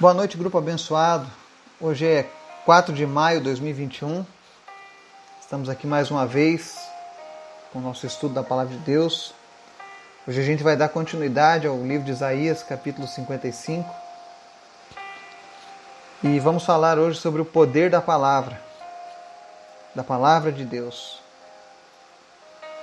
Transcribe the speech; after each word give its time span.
Boa 0.00 0.14
noite, 0.14 0.38
grupo 0.38 0.56
abençoado. 0.56 1.30
Hoje 1.78 2.06
é 2.06 2.26
4 2.64 2.94
de 2.94 3.04
maio 3.04 3.36
de 3.36 3.44
2021. 3.44 4.24
Estamos 5.38 5.68
aqui 5.68 5.86
mais 5.86 6.10
uma 6.10 6.26
vez 6.26 6.74
com 7.70 7.80
o 7.80 7.82
nosso 7.82 8.06
estudo 8.06 8.32
da 8.32 8.42
Palavra 8.42 8.74
de 8.74 8.82
Deus. 8.82 9.34
Hoje 10.26 10.40
a 10.40 10.42
gente 10.42 10.62
vai 10.62 10.74
dar 10.74 10.88
continuidade 10.88 11.66
ao 11.66 11.76
livro 11.82 12.06
de 12.06 12.12
Isaías, 12.12 12.62
capítulo 12.62 13.06
55. 13.06 13.94
E 16.22 16.40
vamos 16.40 16.64
falar 16.64 16.98
hoje 16.98 17.20
sobre 17.20 17.42
o 17.42 17.44
poder 17.44 17.90
da 17.90 18.00
palavra, 18.00 18.58
da 19.94 20.02
palavra 20.02 20.50
de 20.50 20.64
Deus. 20.64 21.20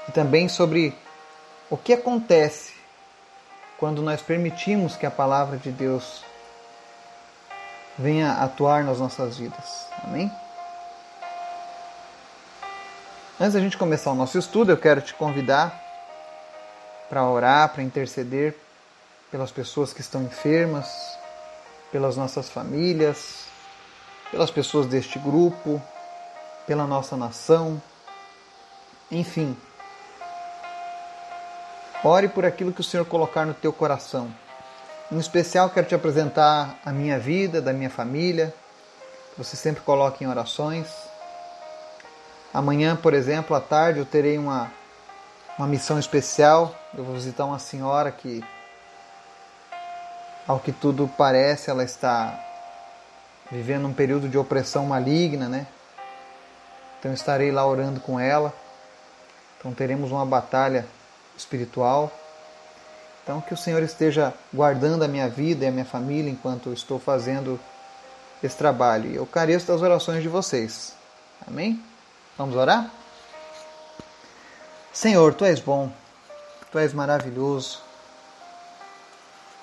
E 0.08 0.12
também 0.12 0.48
sobre 0.48 0.96
o 1.68 1.78
que 1.78 1.94
acontece 1.94 2.76
quando 3.80 4.04
nós 4.04 4.22
permitimos 4.22 4.96
que 4.96 5.08
a 5.08 5.10
palavra 5.10 5.58
de 5.58 5.72
Deus 5.72 6.27
venha 7.98 8.34
atuar 8.34 8.84
nas 8.84 9.00
nossas 9.00 9.38
vidas. 9.38 9.88
Amém? 10.04 10.32
Antes 13.40 13.54
da 13.54 13.60
gente 13.60 13.78
começar 13.78 14.12
o 14.12 14.16
nosso 14.16 14.38
estudo, 14.38 14.72
eu 14.72 14.78
quero 14.78 15.02
te 15.02 15.14
convidar 15.14 15.80
para 17.10 17.24
orar, 17.24 17.70
para 17.70 17.84
interceder 17.84 18.56
pelas 19.32 19.52
pessoas 19.52 19.94
que 19.94 20.02
estão 20.02 20.24
enfermas, 20.24 20.88
pelas 21.92 22.18
nossas 22.18 22.50
famílias, 22.50 23.46
pelas 24.32 24.52
pessoas 24.52 24.88
deste 24.88 25.20
grupo, 25.20 25.82
pela 26.66 26.86
nossa 26.86 27.16
nação, 27.16 27.82
enfim. 29.12 29.56
Ore 32.04 32.28
por 32.28 32.46
aquilo 32.46 32.74
que 32.74 32.82
o 32.82 32.84
Senhor 32.84 33.06
colocar 33.06 33.46
no 33.46 33.54
teu 33.54 33.72
coração. 33.72 34.34
Em 35.10 35.18
especial, 35.20 35.70
quero 35.70 35.88
te 35.88 35.96
apresentar 35.96 36.80
a 36.84 36.92
minha 36.92 37.18
vida, 37.18 37.62
da 37.62 37.72
minha 37.72 37.90
família, 37.90 38.54
que 39.32 39.38
você 39.38 39.56
sempre 39.56 39.82
coloque 39.82 40.26
em 40.26 40.28
orações. 40.28 40.86
Amanhã, 42.54 42.94
por 42.94 43.14
exemplo, 43.14 43.56
à 43.56 43.62
tarde, 43.62 44.00
eu 44.00 44.06
terei 44.06 44.38
uma, 44.38 44.70
uma 45.58 45.66
missão 45.66 45.98
especial. 45.98 46.76
Eu 46.94 47.06
vou 47.06 47.16
visitar 47.16 47.46
uma 47.46 47.58
senhora 47.58 48.12
que, 48.12 48.44
ao 50.46 50.60
que 50.60 50.74
tudo 50.74 51.10
parece, 51.18 51.70
ela 51.70 51.86
está 51.86 52.38
vivendo 53.50 53.88
um 53.88 53.94
período 53.94 54.28
de 54.28 54.38
opressão 54.38 54.88
maligna, 54.88 55.48
né? 55.48 55.68
Então 57.00 57.14
estarei 57.14 57.50
lá 57.50 57.66
orando 57.66 58.02
com 58.02 58.20
ela. 58.20 58.54
Então 59.58 59.74
teremos 59.74 60.12
uma 60.12 60.26
batalha 60.26 60.86
espiritual. 61.38 62.12
Então, 63.28 63.42
que 63.42 63.54
o 63.54 63.58
Senhor 63.58 63.84
esteja 63.84 64.34
guardando 64.54 65.04
a 65.04 65.08
minha 65.08 65.28
vida 65.28 65.66
e 65.66 65.68
a 65.68 65.72
minha 65.72 65.84
família 65.84 66.32
enquanto 66.32 66.70
eu 66.70 66.74
estou 66.74 66.98
fazendo 66.98 67.60
esse 68.42 68.56
trabalho. 68.56 69.14
Eu 69.14 69.26
careço 69.26 69.68
das 69.68 69.82
orações 69.82 70.24
de 70.24 70.30
vocês. 70.30 70.94
Amém? 71.46 71.84
Vamos 72.38 72.56
orar? 72.56 72.90
Senhor, 74.94 75.34
tu 75.34 75.44
és 75.44 75.60
bom, 75.60 75.92
tu 76.72 76.80
és 76.80 76.94
maravilhoso. 76.94 77.82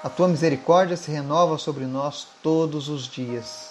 A 0.02 0.10
tua 0.10 0.28
misericórdia 0.28 0.94
se 0.94 1.10
renova 1.10 1.56
sobre 1.56 1.86
nós 1.86 2.26
todos 2.42 2.90
os 2.90 3.08
dias. 3.08 3.70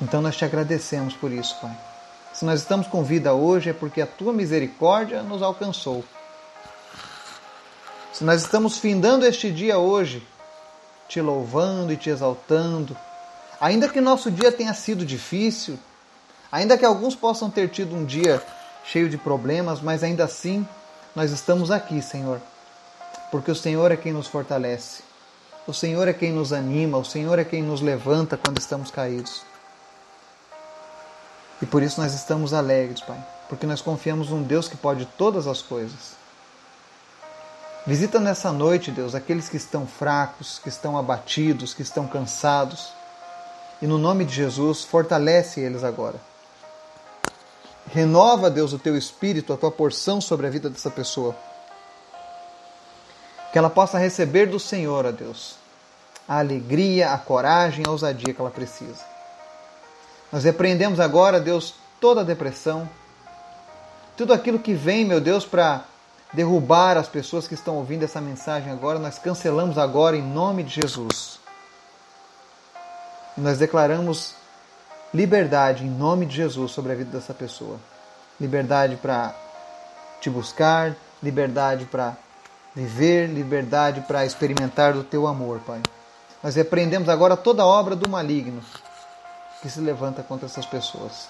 Então 0.00 0.22
nós 0.22 0.36
te 0.36 0.44
agradecemos 0.44 1.14
por 1.14 1.32
isso, 1.32 1.58
Pai. 1.60 1.76
Se 2.32 2.44
nós 2.44 2.60
estamos 2.60 2.86
com 2.86 3.02
vida 3.02 3.34
hoje 3.34 3.70
é 3.70 3.72
porque 3.72 4.00
a 4.00 4.06
tua 4.06 4.32
misericórdia 4.32 5.24
nos 5.24 5.42
alcançou. 5.42 6.04
Se 8.20 8.24
nós 8.24 8.42
estamos 8.42 8.76
findando 8.76 9.24
este 9.24 9.50
dia 9.50 9.78
hoje, 9.78 10.22
te 11.08 11.22
louvando 11.22 11.90
e 11.90 11.96
te 11.96 12.10
exaltando, 12.10 12.94
ainda 13.58 13.88
que 13.88 13.98
nosso 13.98 14.30
dia 14.30 14.52
tenha 14.52 14.74
sido 14.74 15.06
difícil, 15.06 15.78
ainda 16.52 16.76
que 16.76 16.84
alguns 16.84 17.16
possam 17.16 17.48
ter 17.50 17.70
tido 17.70 17.96
um 17.96 18.04
dia 18.04 18.44
cheio 18.84 19.08
de 19.08 19.16
problemas, 19.16 19.80
mas 19.80 20.04
ainda 20.04 20.22
assim 20.22 20.68
nós 21.16 21.30
estamos 21.30 21.70
aqui, 21.70 22.02
Senhor, 22.02 22.42
porque 23.30 23.50
o 23.50 23.54
Senhor 23.54 23.90
é 23.90 23.96
quem 23.96 24.12
nos 24.12 24.26
fortalece, 24.26 25.02
o 25.66 25.72
Senhor 25.72 26.06
é 26.06 26.12
quem 26.12 26.30
nos 26.30 26.52
anima, 26.52 26.98
o 26.98 27.04
Senhor 27.06 27.38
é 27.38 27.44
quem 27.44 27.62
nos 27.62 27.80
levanta 27.80 28.36
quando 28.36 28.58
estamos 28.58 28.90
caídos. 28.90 29.40
E 31.62 31.64
por 31.64 31.82
isso 31.82 31.98
nós 31.98 32.12
estamos 32.12 32.52
alegres, 32.52 33.00
Pai, 33.00 33.26
porque 33.48 33.64
nós 33.64 33.80
confiamos 33.80 34.28
num 34.28 34.42
Deus 34.42 34.68
que 34.68 34.76
pode 34.76 35.06
todas 35.06 35.46
as 35.46 35.62
coisas. 35.62 36.19
Visita 37.90 38.20
nessa 38.20 38.52
noite, 38.52 38.92
Deus, 38.92 39.16
aqueles 39.16 39.48
que 39.48 39.56
estão 39.56 39.84
fracos, 39.84 40.60
que 40.60 40.68
estão 40.68 40.96
abatidos, 40.96 41.74
que 41.74 41.82
estão 41.82 42.06
cansados. 42.06 42.92
E 43.82 43.86
no 43.88 43.98
nome 43.98 44.24
de 44.24 44.32
Jesus, 44.32 44.84
fortalece 44.84 45.60
eles 45.60 45.82
agora. 45.82 46.14
Renova, 47.92 48.48
Deus, 48.48 48.72
o 48.72 48.78
teu 48.78 48.96
espírito, 48.96 49.52
a 49.52 49.56
tua 49.56 49.72
porção 49.72 50.20
sobre 50.20 50.46
a 50.46 50.50
vida 50.50 50.70
dessa 50.70 50.88
pessoa. 50.88 51.34
Que 53.50 53.58
ela 53.58 53.68
possa 53.68 53.98
receber 53.98 54.46
do 54.46 54.60
Senhor, 54.60 55.04
ó 55.04 55.10
Deus, 55.10 55.56
a 56.28 56.38
alegria, 56.38 57.12
a 57.12 57.18
coragem, 57.18 57.82
a 57.84 57.90
ousadia 57.90 58.32
que 58.32 58.40
ela 58.40 58.52
precisa. 58.52 59.04
Nós 60.30 60.44
repreendemos 60.44 61.00
agora, 61.00 61.40
Deus, 61.40 61.74
toda 62.00 62.20
a 62.20 62.24
depressão, 62.24 62.88
tudo 64.16 64.32
aquilo 64.32 64.60
que 64.60 64.74
vem, 64.74 65.04
meu 65.04 65.20
Deus, 65.20 65.44
para 65.44 65.89
derrubar 66.32 66.96
as 66.96 67.08
pessoas 67.08 67.48
que 67.48 67.54
estão 67.54 67.76
ouvindo 67.76 68.04
essa 68.04 68.20
mensagem 68.20 68.72
agora, 68.72 68.98
nós 68.98 69.18
cancelamos 69.18 69.78
agora 69.78 70.16
em 70.16 70.22
nome 70.22 70.62
de 70.62 70.80
Jesus. 70.80 71.38
Nós 73.36 73.58
declaramos 73.58 74.34
liberdade 75.12 75.84
em 75.84 75.90
nome 75.90 76.26
de 76.26 76.36
Jesus 76.36 76.70
sobre 76.70 76.92
a 76.92 76.94
vida 76.94 77.18
dessa 77.18 77.34
pessoa. 77.34 77.78
Liberdade 78.40 78.96
para 78.96 79.34
te 80.20 80.30
buscar, 80.30 80.94
liberdade 81.22 81.84
para 81.86 82.16
viver, 82.74 83.28
liberdade 83.28 84.02
para 84.02 84.24
experimentar 84.24 84.92
do 84.92 85.02
teu 85.02 85.26
amor, 85.26 85.60
Pai. 85.66 85.82
Nós 86.42 86.54
repreendemos 86.54 87.08
agora 87.08 87.36
toda 87.36 87.66
obra 87.66 87.96
do 87.96 88.08
maligno 88.08 88.62
que 89.60 89.68
se 89.68 89.80
levanta 89.80 90.22
contra 90.22 90.46
essas 90.46 90.64
pessoas. 90.64 91.28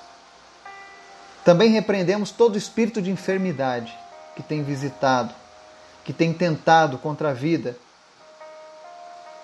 Também 1.45 1.71
repreendemos 1.71 2.31
todo 2.31 2.59
espírito 2.59 3.01
de 3.01 3.11
enfermidade 3.11 3.97
que 4.35 4.43
tem 4.43 4.63
visitado, 4.63 5.35
que 6.05 6.13
tem 6.13 6.33
tentado 6.33 6.99
contra 6.99 7.31
a 7.31 7.33
vida 7.33 7.77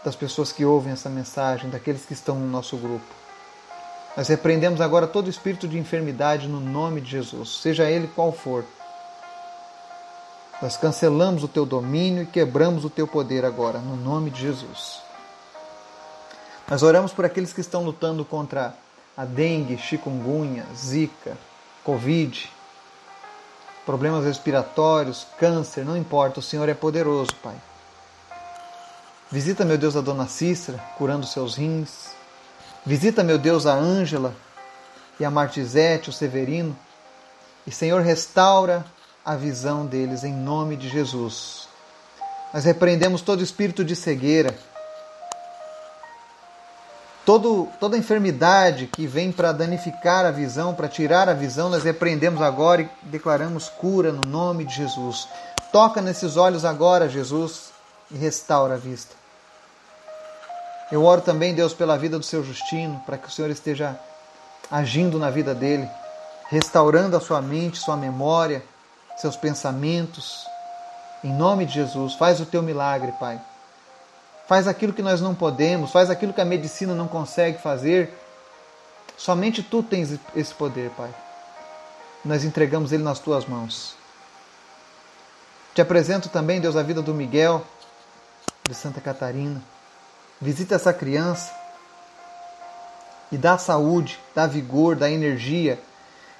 das 0.04 0.14
pessoas 0.14 0.52
que 0.52 0.64
ouvem 0.64 0.92
essa 0.92 1.10
mensagem, 1.10 1.68
daqueles 1.68 2.04
que 2.04 2.12
estão 2.12 2.36
no 2.36 2.46
nosso 2.46 2.76
grupo. 2.76 3.06
Nós 4.16 4.28
repreendemos 4.28 4.80
agora 4.80 5.06
todo 5.06 5.28
espírito 5.28 5.68
de 5.68 5.78
enfermidade 5.78 6.48
no 6.48 6.60
nome 6.60 7.00
de 7.00 7.10
Jesus, 7.10 7.60
seja 7.60 7.90
ele 7.90 8.08
qual 8.14 8.32
for. 8.32 8.64
Nós 10.62 10.76
cancelamos 10.76 11.42
o 11.42 11.48
teu 11.48 11.66
domínio 11.66 12.22
e 12.22 12.26
quebramos 12.26 12.84
o 12.84 12.90
teu 12.90 13.06
poder 13.06 13.44
agora, 13.44 13.78
no 13.78 13.96
nome 13.96 14.30
de 14.30 14.40
Jesus. 14.40 15.02
Nós 16.68 16.82
oramos 16.82 17.12
por 17.12 17.24
aqueles 17.24 17.52
que 17.52 17.60
estão 17.60 17.84
lutando 17.84 18.24
contra 18.24 18.74
a 19.16 19.24
dengue, 19.24 19.76
chikungunya, 19.76 20.64
zika, 20.74 21.36
covid, 21.84 22.50
problemas 23.86 24.24
respiratórios, 24.24 25.24
câncer, 25.38 25.84
não 25.84 25.96
importa, 25.96 26.40
o 26.40 26.42
Senhor 26.42 26.68
é 26.68 26.74
poderoso, 26.74 27.34
Pai. 27.36 27.54
Visita, 29.30 29.64
meu 29.64 29.78
Deus, 29.78 29.96
a 29.96 30.00
dona 30.00 30.26
Cícera, 30.26 30.78
curando 30.98 31.24
seus 31.24 31.54
rins. 31.54 32.10
Visita, 32.84 33.22
meu 33.22 33.38
Deus, 33.38 33.64
a 33.64 33.74
Ângela 33.74 34.34
e 35.18 35.24
a 35.24 35.30
Martizete, 35.30 36.10
o 36.10 36.12
Severino. 36.12 36.76
E, 37.64 37.70
Senhor, 37.70 38.02
restaura 38.02 38.84
a 39.24 39.36
visão 39.36 39.86
deles 39.86 40.24
em 40.24 40.32
nome 40.32 40.76
de 40.76 40.88
Jesus. 40.88 41.68
Nós 42.52 42.64
repreendemos 42.64 43.22
todo 43.22 43.42
espírito 43.42 43.84
de 43.84 43.94
cegueira, 43.94 44.56
Todo, 47.26 47.68
toda 47.80 47.98
enfermidade 47.98 48.86
que 48.86 49.04
vem 49.04 49.32
para 49.32 49.50
danificar 49.50 50.24
a 50.24 50.30
visão, 50.30 50.72
para 50.72 50.86
tirar 50.86 51.28
a 51.28 51.34
visão, 51.34 51.68
nós 51.68 51.82
repreendemos 51.82 52.40
agora 52.40 52.82
e 52.82 52.88
declaramos 53.02 53.68
cura 53.68 54.12
no 54.12 54.20
nome 54.24 54.64
de 54.64 54.76
Jesus. 54.76 55.26
Toca 55.72 56.00
nesses 56.00 56.36
olhos 56.36 56.64
agora, 56.64 57.08
Jesus, 57.08 57.72
e 58.12 58.16
restaura 58.16 58.74
a 58.74 58.78
vista. 58.78 59.12
Eu 60.92 61.04
oro 61.04 61.20
também, 61.20 61.52
Deus, 61.52 61.74
pela 61.74 61.98
vida 61.98 62.16
do 62.16 62.24
seu 62.24 62.44
Justino, 62.44 63.02
para 63.04 63.18
que 63.18 63.26
o 63.26 63.30
Senhor 63.32 63.50
esteja 63.50 63.98
agindo 64.70 65.18
na 65.18 65.28
vida 65.28 65.52
dele, 65.52 65.90
restaurando 66.48 67.16
a 67.16 67.20
sua 67.20 67.42
mente, 67.42 67.80
sua 67.80 67.96
memória, 67.96 68.62
seus 69.16 69.34
pensamentos. 69.34 70.46
Em 71.24 71.32
nome 71.32 71.66
de 71.66 71.74
Jesus, 71.74 72.14
faz 72.14 72.38
o 72.38 72.46
teu 72.46 72.62
milagre, 72.62 73.10
Pai 73.18 73.40
faz 74.46 74.68
aquilo 74.68 74.92
que 74.92 75.02
nós 75.02 75.20
não 75.20 75.34
podemos, 75.34 75.90
faz 75.90 76.10
aquilo 76.10 76.32
que 76.32 76.40
a 76.40 76.44
medicina 76.44 76.94
não 76.94 77.08
consegue 77.08 77.58
fazer. 77.58 78.12
Somente 79.16 79.62
tu 79.62 79.82
tens 79.82 80.18
esse 80.34 80.54
poder, 80.54 80.90
Pai. 80.90 81.12
Nós 82.24 82.44
entregamos 82.44 82.92
ele 82.92 83.02
nas 83.02 83.18
tuas 83.18 83.46
mãos. 83.46 83.94
Te 85.74 85.80
apresento 85.80 86.28
também, 86.28 86.60
Deus, 86.60 86.76
a 86.76 86.82
vida 86.82 87.02
do 87.02 87.14
Miguel, 87.14 87.62
de 88.68 88.74
Santa 88.74 89.00
Catarina. 89.00 89.62
Visita 90.40 90.74
essa 90.74 90.92
criança 90.92 91.54
e 93.30 93.36
dá 93.36 93.58
saúde, 93.58 94.18
dá 94.34 94.46
vigor, 94.46 94.96
dá 94.96 95.10
energia. 95.10 95.80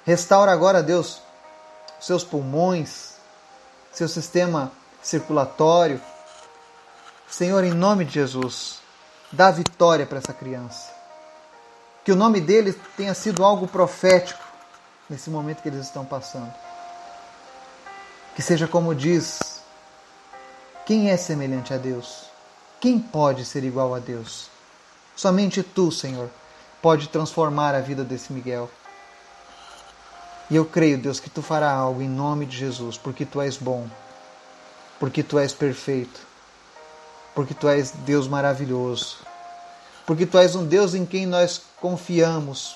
Restaura 0.05 0.51
agora, 0.51 0.81
Deus, 0.81 1.21
seus 1.99 2.23
pulmões, 2.23 3.15
seu 3.91 4.07
sistema 4.07 4.71
circulatório. 5.01 5.99
Senhor, 7.29 7.63
em 7.63 7.73
nome 7.73 8.05
de 8.05 8.13
Jesus, 8.13 8.79
dá 9.31 9.51
vitória 9.51 10.05
para 10.05 10.17
essa 10.17 10.33
criança. 10.33 10.91
Que 12.03 12.11
o 12.11 12.15
nome 12.15 12.39
deles 12.39 12.75
tenha 12.95 13.13
sido 13.13 13.43
algo 13.43 13.67
profético 13.67 14.41
nesse 15.09 15.29
momento 15.29 15.61
que 15.61 15.69
eles 15.69 15.85
estão 15.85 16.05
passando. 16.05 16.53
Que 18.35 18.41
seja 18.41 18.67
como 18.67 18.95
diz: 18.95 19.61
quem 20.85 21.09
é 21.09 21.17
semelhante 21.17 21.73
a 21.73 21.77
Deus? 21.77 22.27
Quem 22.79 22.99
pode 22.99 23.43
ser 23.43 23.63
igual 23.63 23.93
a 23.93 23.99
Deus? 23.99 24.49
Somente 25.15 25.63
tu, 25.63 25.91
Senhor, 25.91 26.29
pode 26.81 27.09
transformar 27.09 27.73
a 27.73 27.81
vida 27.81 28.03
desse 28.03 28.31
Miguel. 28.31 28.69
E 30.49 30.55
eu 30.55 30.63
creio, 30.63 30.97
Deus, 30.97 31.19
que 31.19 31.29
tu 31.29 31.41
fará 31.41 31.71
algo 31.71 32.01
em 32.01 32.07
nome 32.07 32.45
de 32.45 32.55
Jesus, 32.55 32.97
porque 32.97 33.25
tu 33.25 33.41
és 33.41 33.57
bom, 33.57 33.87
porque 34.99 35.23
tu 35.23 35.37
és 35.37 35.53
perfeito, 35.53 36.26
porque 37.37 37.53
tu 37.53 37.69
és 37.69 37.91
Deus 37.91 38.27
maravilhoso, 38.27 39.17
porque 40.07 40.25
tu 40.25 40.39
és 40.39 40.55
um 40.55 40.65
Deus 40.65 40.95
em 40.95 41.05
quem 41.05 41.27
nós 41.27 41.61
confiamos. 41.79 42.75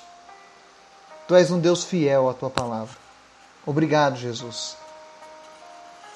Tu 1.27 1.33
és 1.33 1.49
um 1.49 1.59
Deus 1.59 1.83
fiel 1.83 2.29
à 2.29 2.33
tua 2.35 2.51
palavra. 2.51 2.95
Obrigado, 3.65 4.17
Jesus. 4.17 4.77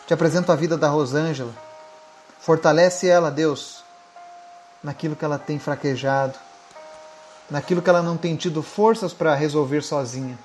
Te 0.06 0.13
apresento 0.13 0.51
a 0.51 0.56
vida 0.56 0.77
da 0.77 0.88
Rosângela. 0.88 1.51
Fortalece 2.39 3.07
ela, 3.07 3.31
Deus, 3.31 3.83
naquilo 4.83 5.15
que 5.15 5.25
ela 5.25 5.39
tem 5.39 5.57
fraquejado, 5.57 6.38
naquilo 7.50 7.81
que 7.81 7.89
ela 7.89 8.03
não 8.03 8.15
tem 8.15 8.36
tido 8.36 8.62
forças 8.62 9.12
para 9.12 9.33
resolver 9.33 9.81
sozinha. 9.81 10.38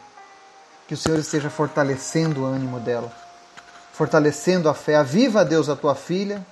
Que 0.88 0.94
o 0.94 0.96
Senhor 0.96 1.18
esteja 1.18 1.50
fortalecendo 1.50 2.44
o 2.44 2.46
ânimo 2.46 2.80
dela, 2.80 3.12
fortalecendo 3.92 4.70
a 4.70 4.74
fé. 4.74 4.96
Aviva, 4.96 5.44
Deus, 5.44 5.68
a 5.68 5.76
tua 5.76 5.94
filha, 5.94 6.42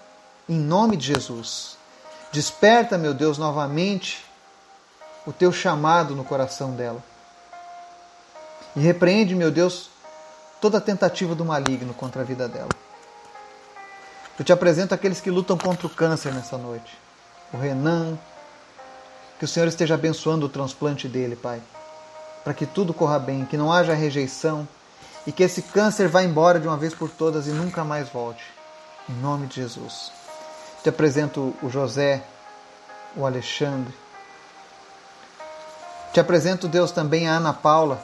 em 0.49 0.59
nome 0.59 0.97
de 0.97 1.07
Jesus. 1.07 1.77
Desperta, 2.33 2.97
meu 2.97 3.13
Deus, 3.13 3.37
novamente 3.37 4.25
o 5.27 5.33
teu 5.33 5.53
chamado 5.53 6.17
no 6.17 6.25
coração 6.25 6.73
dela. 6.73 7.03
E 8.75 8.81
repreende, 8.81 9.35
meu 9.35 9.51
Deus, 9.51 9.91
toda 10.61 10.81
tentativa 10.81 11.35
do 11.35 11.45
maligno 11.45 11.93
contra 11.93 12.23
a 12.23 12.25
vida 12.25 12.49
dela. 12.49 12.71
Eu 14.39 14.45
te 14.45 14.53
apresento 14.53 14.95
aqueles 14.95 15.21
que 15.21 15.31
lutam 15.31 15.59
contra 15.59 15.87
o 15.87 15.91
câncer 15.91 16.33
nessa 16.33 16.57
noite. 16.57 16.97
O 17.53 17.59
Renan, 17.59 18.17
que 19.39 19.45
o 19.45 19.49
Senhor 19.49 19.67
esteja 19.67 19.95
abençoando 19.95 20.47
o 20.47 20.49
transplante 20.49 21.09
dele, 21.09 21.37
Pai. 21.37 21.61
Para 22.45 22.55
que 22.55 22.65
tudo 22.65 22.95
corra 22.95 23.19
bem, 23.19 23.45
que 23.45 23.57
não 23.57 23.73
haja 23.73 23.95
rejeição 23.95 24.67
e 25.27 25.33
que 25.33 25.43
esse 25.43 25.61
câncer 25.61 26.09
vá 26.09 26.23
embora 26.23 26.61
de 26.61 26.67
uma 26.67 26.77
vez 26.77 26.95
por 26.95 27.11
todas 27.11 27.47
e 27.47 27.51
nunca 27.51 27.85
mais 27.85 28.09
volte. 28.09 28.45
Em 29.09 29.15
nome 29.15 29.47
de 29.47 29.57
Jesus. 29.57 30.18
Te 30.83 30.89
apresento 30.89 31.55
o 31.63 31.69
José, 31.69 32.23
o 33.17 33.27
Alexandre. 33.27 33.93
Te 36.13 36.21
apresento, 36.21 36.69
Deus, 36.69 36.91
também 36.91 37.29
a 37.29 37.33
Ana 37.33 37.53
Paula. 37.53 38.03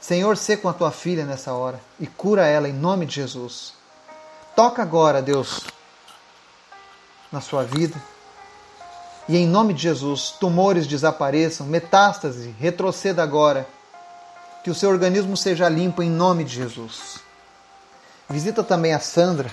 Senhor, 0.00 0.36
sê 0.36 0.56
com 0.56 0.68
a 0.68 0.72
tua 0.72 0.90
filha 0.90 1.24
nessa 1.24 1.52
hora 1.52 1.80
e 1.98 2.06
cura 2.06 2.46
ela 2.46 2.68
em 2.68 2.72
nome 2.72 3.06
de 3.06 3.16
Jesus. 3.16 3.74
Toca 4.56 4.82
agora, 4.82 5.20
Deus, 5.20 5.60
na 7.30 7.40
sua 7.40 7.64
vida 7.64 8.00
e 9.30 9.36
em 9.36 9.46
nome 9.46 9.72
de 9.72 9.82
Jesus, 9.82 10.34
tumores 10.40 10.88
desapareçam, 10.88 11.64
metástase, 11.64 12.52
retroceda 12.58 13.22
agora. 13.22 13.64
Que 14.64 14.70
o 14.70 14.74
seu 14.74 14.90
organismo 14.90 15.36
seja 15.36 15.68
limpo 15.68 16.02
em 16.02 16.10
nome 16.10 16.42
de 16.42 16.56
Jesus. 16.56 17.20
Visita 18.28 18.64
também 18.64 18.92
a 18.92 18.98
Sandra 18.98 19.48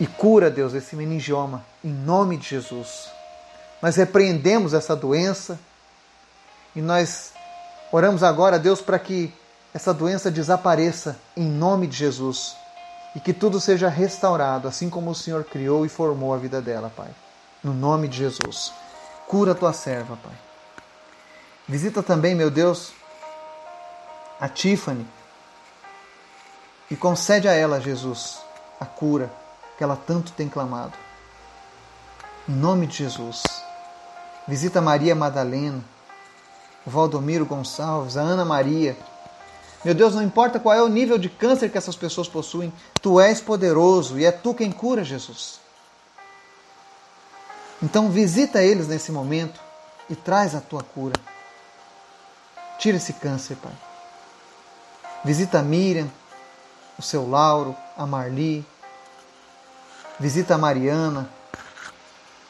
e 0.00 0.06
cura, 0.06 0.50
Deus, 0.50 0.74
esse 0.74 0.94
meningioma 0.94 1.64
em 1.82 1.90
nome 1.90 2.36
de 2.36 2.48
Jesus. 2.48 3.10
Nós 3.82 3.96
repreendemos 3.96 4.72
essa 4.72 4.94
doença 4.94 5.58
e 6.74 6.80
nós 6.80 7.32
oramos 7.90 8.22
agora, 8.22 8.58
Deus, 8.58 8.80
para 8.80 8.98
que 8.98 9.32
essa 9.74 9.92
doença 9.92 10.30
desapareça 10.30 11.18
em 11.36 11.44
nome 11.44 11.86
de 11.86 11.96
Jesus 11.96 12.56
e 13.14 13.20
que 13.20 13.32
tudo 13.32 13.60
seja 13.60 13.88
restaurado, 13.88 14.68
assim 14.68 14.88
como 14.88 15.10
o 15.10 15.14
Senhor 15.14 15.44
criou 15.44 15.84
e 15.84 15.88
formou 15.88 16.32
a 16.32 16.38
vida 16.38 16.60
dela, 16.60 16.92
Pai. 16.94 17.10
No 17.62 17.74
nome 17.74 18.06
de 18.06 18.18
Jesus. 18.18 18.72
Cura 19.26 19.52
a 19.52 19.54
tua 19.54 19.72
serva, 19.72 20.16
Pai. 20.22 20.34
Visita 21.66 22.02
também, 22.02 22.34
meu 22.34 22.50
Deus, 22.50 22.92
a 24.40 24.48
Tiffany 24.48 25.06
e 26.90 26.96
concede 26.96 27.48
a 27.48 27.52
ela, 27.52 27.80
Jesus, 27.80 28.38
a 28.80 28.86
cura 28.86 29.30
que 29.78 29.84
ela 29.84 29.96
tanto 29.96 30.32
tem 30.32 30.48
clamado. 30.48 30.92
Em 32.46 32.52
nome 32.52 32.86
de 32.86 32.96
Jesus. 32.98 33.42
Visita 34.46 34.80
Maria 34.80 35.14
Madalena, 35.14 35.82
o 36.84 36.90
Valdomiro 36.90 37.46
Gonçalves, 37.46 38.16
a 38.16 38.20
Ana 38.20 38.44
Maria, 38.44 38.96
meu 39.84 39.94
Deus, 39.94 40.14
não 40.14 40.22
importa 40.22 40.58
qual 40.58 40.74
é 40.74 40.82
o 40.82 40.88
nível 40.88 41.16
de 41.16 41.28
câncer 41.28 41.70
que 41.70 41.78
essas 41.78 41.94
pessoas 41.94 42.28
possuem, 42.28 42.72
tu 43.00 43.20
és 43.20 43.40
poderoso 43.40 44.18
e 44.18 44.24
é 44.24 44.32
tu 44.32 44.52
quem 44.52 44.72
cura, 44.72 45.04
Jesus. 45.04 45.60
Então 47.80 48.10
visita 48.10 48.60
eles 48.60 48.88
nesse 48.88 49.12
momento 49.12 49.60
e 50.10 50.16
traz 50.16 50.54
a 50.54 50.60
tua 50.60 50.82
cura. 50.82 51.14
Tira 52.78 52.96
esse 52.96 53.12
câncer, 53.12 53.56
Pai. 53.56 53.72
Visita 55.24 55.60
a 55.60 55.62
Miriam, 55.62 56.08
o 56.98 57.02
seu 57.02 57.28
Lauro, 57.28 57.76
a 57.96 58.04
Marli. 58.04 58.66
Visita 60.18 60.54
a 60.54 60.58
Mariana. 60.58 61.28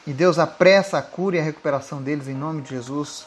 E 0.06 0.12
Deus 0.12 0.38
apressa 0.38 0.98
a 0.98 1.02
cura 1.02 1.36
e 1.36 1.40
a 1.40 1.42
recuperação 1.42 2.02
deles 2.02 2.28
em 2.28 2.34
nome 2.34 2.62
de 2.62 2.70
Jesus. 2.70 3.26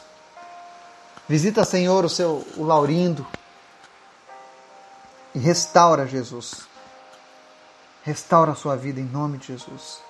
Visita, 1.28 1.64
Senhor, 1.64 2.04
o 2.04 2.08
seu 2.08 2.44
o 2.56 2.64
Laurindo, 2.64 3.24
e 5.34 5.38
restaura 5.38 6.06
Jesus. 6.06 6.66
Restaura 8.02 8.52
a 8.52 8.54
sua 8.54 8.76
vida 8.76 9.00
em 9.00 9.04
nome 9.04 9.38
de 9.38 9.48
Jesus. 9.48 10.00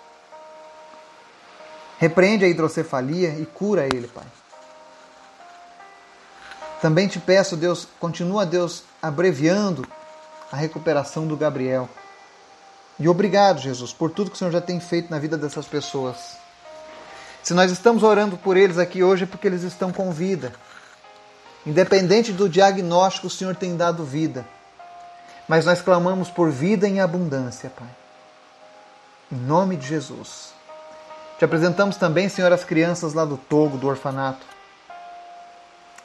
Repreende 1.98 2.44
a 2.44 2.48
hidrocefalia 2.48 3.38
e 3.38 3.46
cura 3.46 3.84
ele, 3.84 4.08
Pai. 4.08 4.26
Também 6.80 7.06
te 7.06 7.20
peço, 7.20 7.56
Deus, 7.56 7.86
continua, 8.00 8.44
Deus, 8.44 8.82
abreviando 9.00 9.86
a 10.50 10.56
recuperação 10.56 11.28
do 11.28 11.36
Gabriel. 11.36 11.88
E 13.02 13.08
obrigado, 13.08 13.60
Jesus, 13.60 13.92
por 13.92 14.10
tudo 14.10 14.30
que 14.30 14.36
o 14.36 14.38
Senhor 14.38 14.50
já 14.50 14.60
tem 14.60 14.80
feito 14.80 15.10
na 15.10 15.18
vida 15.18 15.36
dessas 15.36 15.66
pessoas. 15.66 16.36
Se 17.42 17.52
nós 17.52 17.70
estamos 17.70 18.02
orando 18.02 18.36
por 18.38 18.56
eles 18.56 18.78
aqui 18.78 19.02
hoje 19.02 19.24
é 19.24 19.26
porque 19.26 19.46
eles 19.46 19.62
estão 19.62 19.92
com 19.92 20.10
vida. 20.12 20.52
Independente 21.66 22.32
do 22.32 22.48
diagnóstico, 22.48 23.26
o 23.26 23.30
Senhor 23.30 23.54
tem 23.56 23.76
dado 23.76 24.04
vida 24.04 24.46
mas 25.48 25.66
nós 25.66 25.82
clamamos 25.82 26.30
por 26.30 26.50
vida 26.50 26.88
em 26.88 27.00
abundância, 27.00 27.70
Pai. 27.70 27.88
Em 29.30 29.36
nome 29.36 29.76
de 29.76 29.86
Jesus. 29.86 30.52
Te 31.38 31.44
apresentamos 31.44 31.96
também, 31.96 32.28
Senhor, 32.28 32.52
as 32.52 32.64
crianças 32.64 33.14
lá 33.14 33.24
do 33.24 33.36
Togo, 33.36 33.76
do 33.76 33.86
orfanato. 33.86 34.46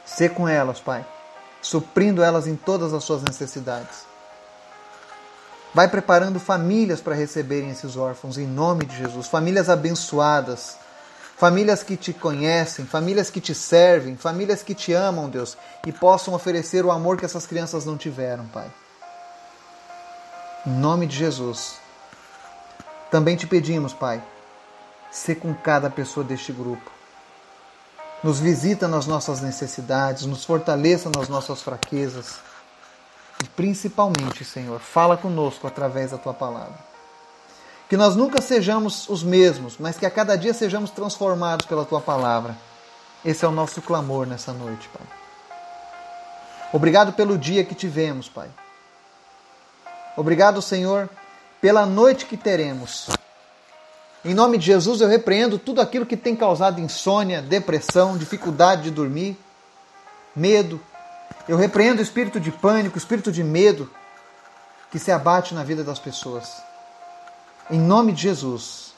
Sê 0.06 0.28
com 0.28 0.48
elas, 0.48 0.80
Pai, 0.80 1.06
suprindo 1.62 2.24
elas 2.24 2.48
em 2.48 2.56
todas 2.56 2.94
as 2.94 3.04
suas 3.04 3.22
necessidades. 3.22 4.06
Vai 5.78 5.88
preparando 5.88 6.40
famílias 6.40 7.00
para 7.00 7.14
receberem 7.14 7.70
esses 7.70 7.96
órfãos, 7.96 8.40
em 8.40 8.48
nome 8.48 8.84
de 8.84 8.98
Jesus. 8.98 9.28
Famílias 9.28 9.70
abençoadas, 9.70 10.76
famílias 11.38 11.84
que 11.84 11.96
te 11.96 12.12
conhecem, 12.12 12.84
famílias 12.84 13.30
que 13.30 13.40
te 13.40 13.54
servem, 13.54 14.18
famílias 14.18 14.64
que 14.64 14.74
te 14.74 14.92
amam, 14.92 15.30
Deus, 15.30 15.56
e 15.86 15.92
possam 15.92 16.34
oferecer 16.34 16.84
o 16.84 16.90
amor 16.90 17.16
que 17.16 17.26
essas 17.26 17.46
crianças 17.46 17.86
não 17.86 17.96
tiveram, 17.96 18.48
Pai. 18.48 18.72
Em 20.66 20.72
nome 20.72 21.06
de 21.06 21.16
Jesus. 21.16 21.76
Também 23.12 23.36
te 23.36 23.46
pedimos, 23.46 23.94
Pai, 23.94 24.20
ser 25.12 25.36
com 25.36 25.54
cada 25.54 25.92
pessoa 25.92 26.24
deste 26.24 26.52
grupo. 26.52 26.90
Nos 28.24 28.40
visita 28.40 28.88
nas 28.88 29.06
nossas 29.06 29.42
necessidades, 29.42 30.26
nos 30.26 30.44
fortaleça 30.44 31.12
nas 31.16 31.30
nossas 31.30 31.62
fraquezas. 31.62 32.47
E 33.44 33.48
principalmente, 33.50 34.44
Senhor, 34.44 34.80
fala 34.80 35.16
conosco 35.16 35.68
através 35.68 36.12
da 36.12 36.18
tua 36.18 36.34
palavra. 36.34 36.78
Que 37.90 37.96
nós 37.96 38.16
nunca 38.16 38.42
sejamos 38.42 39.08
os 39.08 39.24
mesmos, 39.24 39.78
mas 39.78 39.98
que 39.98 40.06
a 40.06 40.12
cada 40.12 40.36
dia 40.36 40.54
sejamos 40.54 40.90
transformados 40.90 41.66
pela 41.66 41.86
tua 41.86 42.02
palavra. 42.02 42.56
Esse 43.24 43.46
é 43.46 43.48
o 43.48 43.52
nosso 43.52 43.82
clamor 43.82 44.28
nessa 44.28 44.52
noite, 44.52 44.90
Pai. 44.90 45.08
Obrigado 46.74 47.14
pelo 47.14 47.38
dia 47.38 47.64
que 47.64 47.74
tivemos, 47.74 48.28
Pai. 48.28 48.50
Obrigado, 50.18 50.62
Senhor, 50.62 51.10
pela 51.62 51.86
noite 51.86 52.26
que 52.26 52.36
teremos. 52.36 53.08
Em 54.26 54.34
nome 54.34 54.58
de 54.58 54.66
Jesus, 54.66 55.00
eu 55.00 55.08
repreendo 55.08 55.58
tudo 55.58 55.80
aquilo 55.80 56.06
que 56.06 56.18
tem 56.18 56.36
causado 56.36 56.82
insônia, 56.82 57.42
depressão, 57.42 58.18
dificuldade 58.18 58.84
de 58.84 58.92
dormir, 58.92 59.38
medo. 60.36 60.82
Eu 61.48 61.58
repreendo 61.58 62.00
o 62.00 62.04
espírito 62.04 62.40
de 62.40 62.52
pânico, 62.52 62.96
o 62.96 62.98
espírito 62.98 63.32
de 63.32 63.44
medo 63.44 63.90
que 64.92 65.00
se 65.00 65.12
abate 65.12 65.54
na 65.54 65.64
vida 65.64 65.84
das 65.84 66.00
pessoas. 66.00 66.62
Em 67.70 67.80
nome 67.80 68.12
de 68.12 68.22
Jesus, 68.22 68.94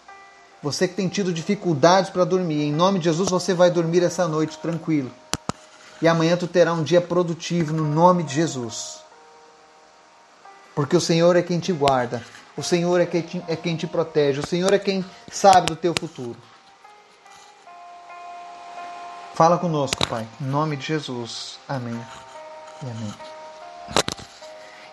você 0.61 0.87
que 0.87 0.93
tem 0.93 1.07
tido 1.07 1.33
dificuldades 1.33 2.09
para 2.09 2.25
dormir, 2.25 2.63
em 2.63 2.71
nome 2.71 2.99
de 2.99 3.05
Jesus 3.05 3.29
você 3.29 3.53
vai 3.53 3.71
dormir 3.71 4.03
essa 4.03 4.27
noite 4.27 4.57
tranquilo. 4.57 5.11
E 6.01 6.07
amanhã 6.07 6.37
tu 6.37 6.47
terá 6.47 6.73
um 6.73 6.83
dia 6.83 7.01
produtivo 7.01 7.73
no 7.73 7.83
nome 7.83 8.23
de 8.23 8.35
Jesus. 8.35 8.99
Porque 10.75 10.95
o 10.95 11.01
Senhor 11.01 11.35
é 11.35 11.41
quem 11.41 11.59
te 11.59 11.73
guarda, 11.73 12.23
o 12.55 12.63
Senhor 12.63 13.01
é 13.01 13.05
quem 13.05 13.21
te, 13.21 13.43
é 13.47 13.55
quem 13.55 13.75
te 13.75 13.87
protege, 13.87 14.39
o 14.39 14.47
Senhor 14.47 14.73
é 14.73 14.79
quem 14.79 15.03
sabe 15.31 15.67
do 15.67 15.75
teu 15.75 15.93
futuro. 15.97 16.37
Fala 19.39 19.57
conosco, 19.57 20.05
Pai, 20.09 20.27
em 20.41 20.43
nome 20.43 20.75
de 20.75 20.85
Jesus. 20.85 21.59
Amém 21.65 21.97
e 22.83 22.89
amém. 22.89 23.13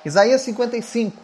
Isaías 0.05 0.41
55. 0.43 1.21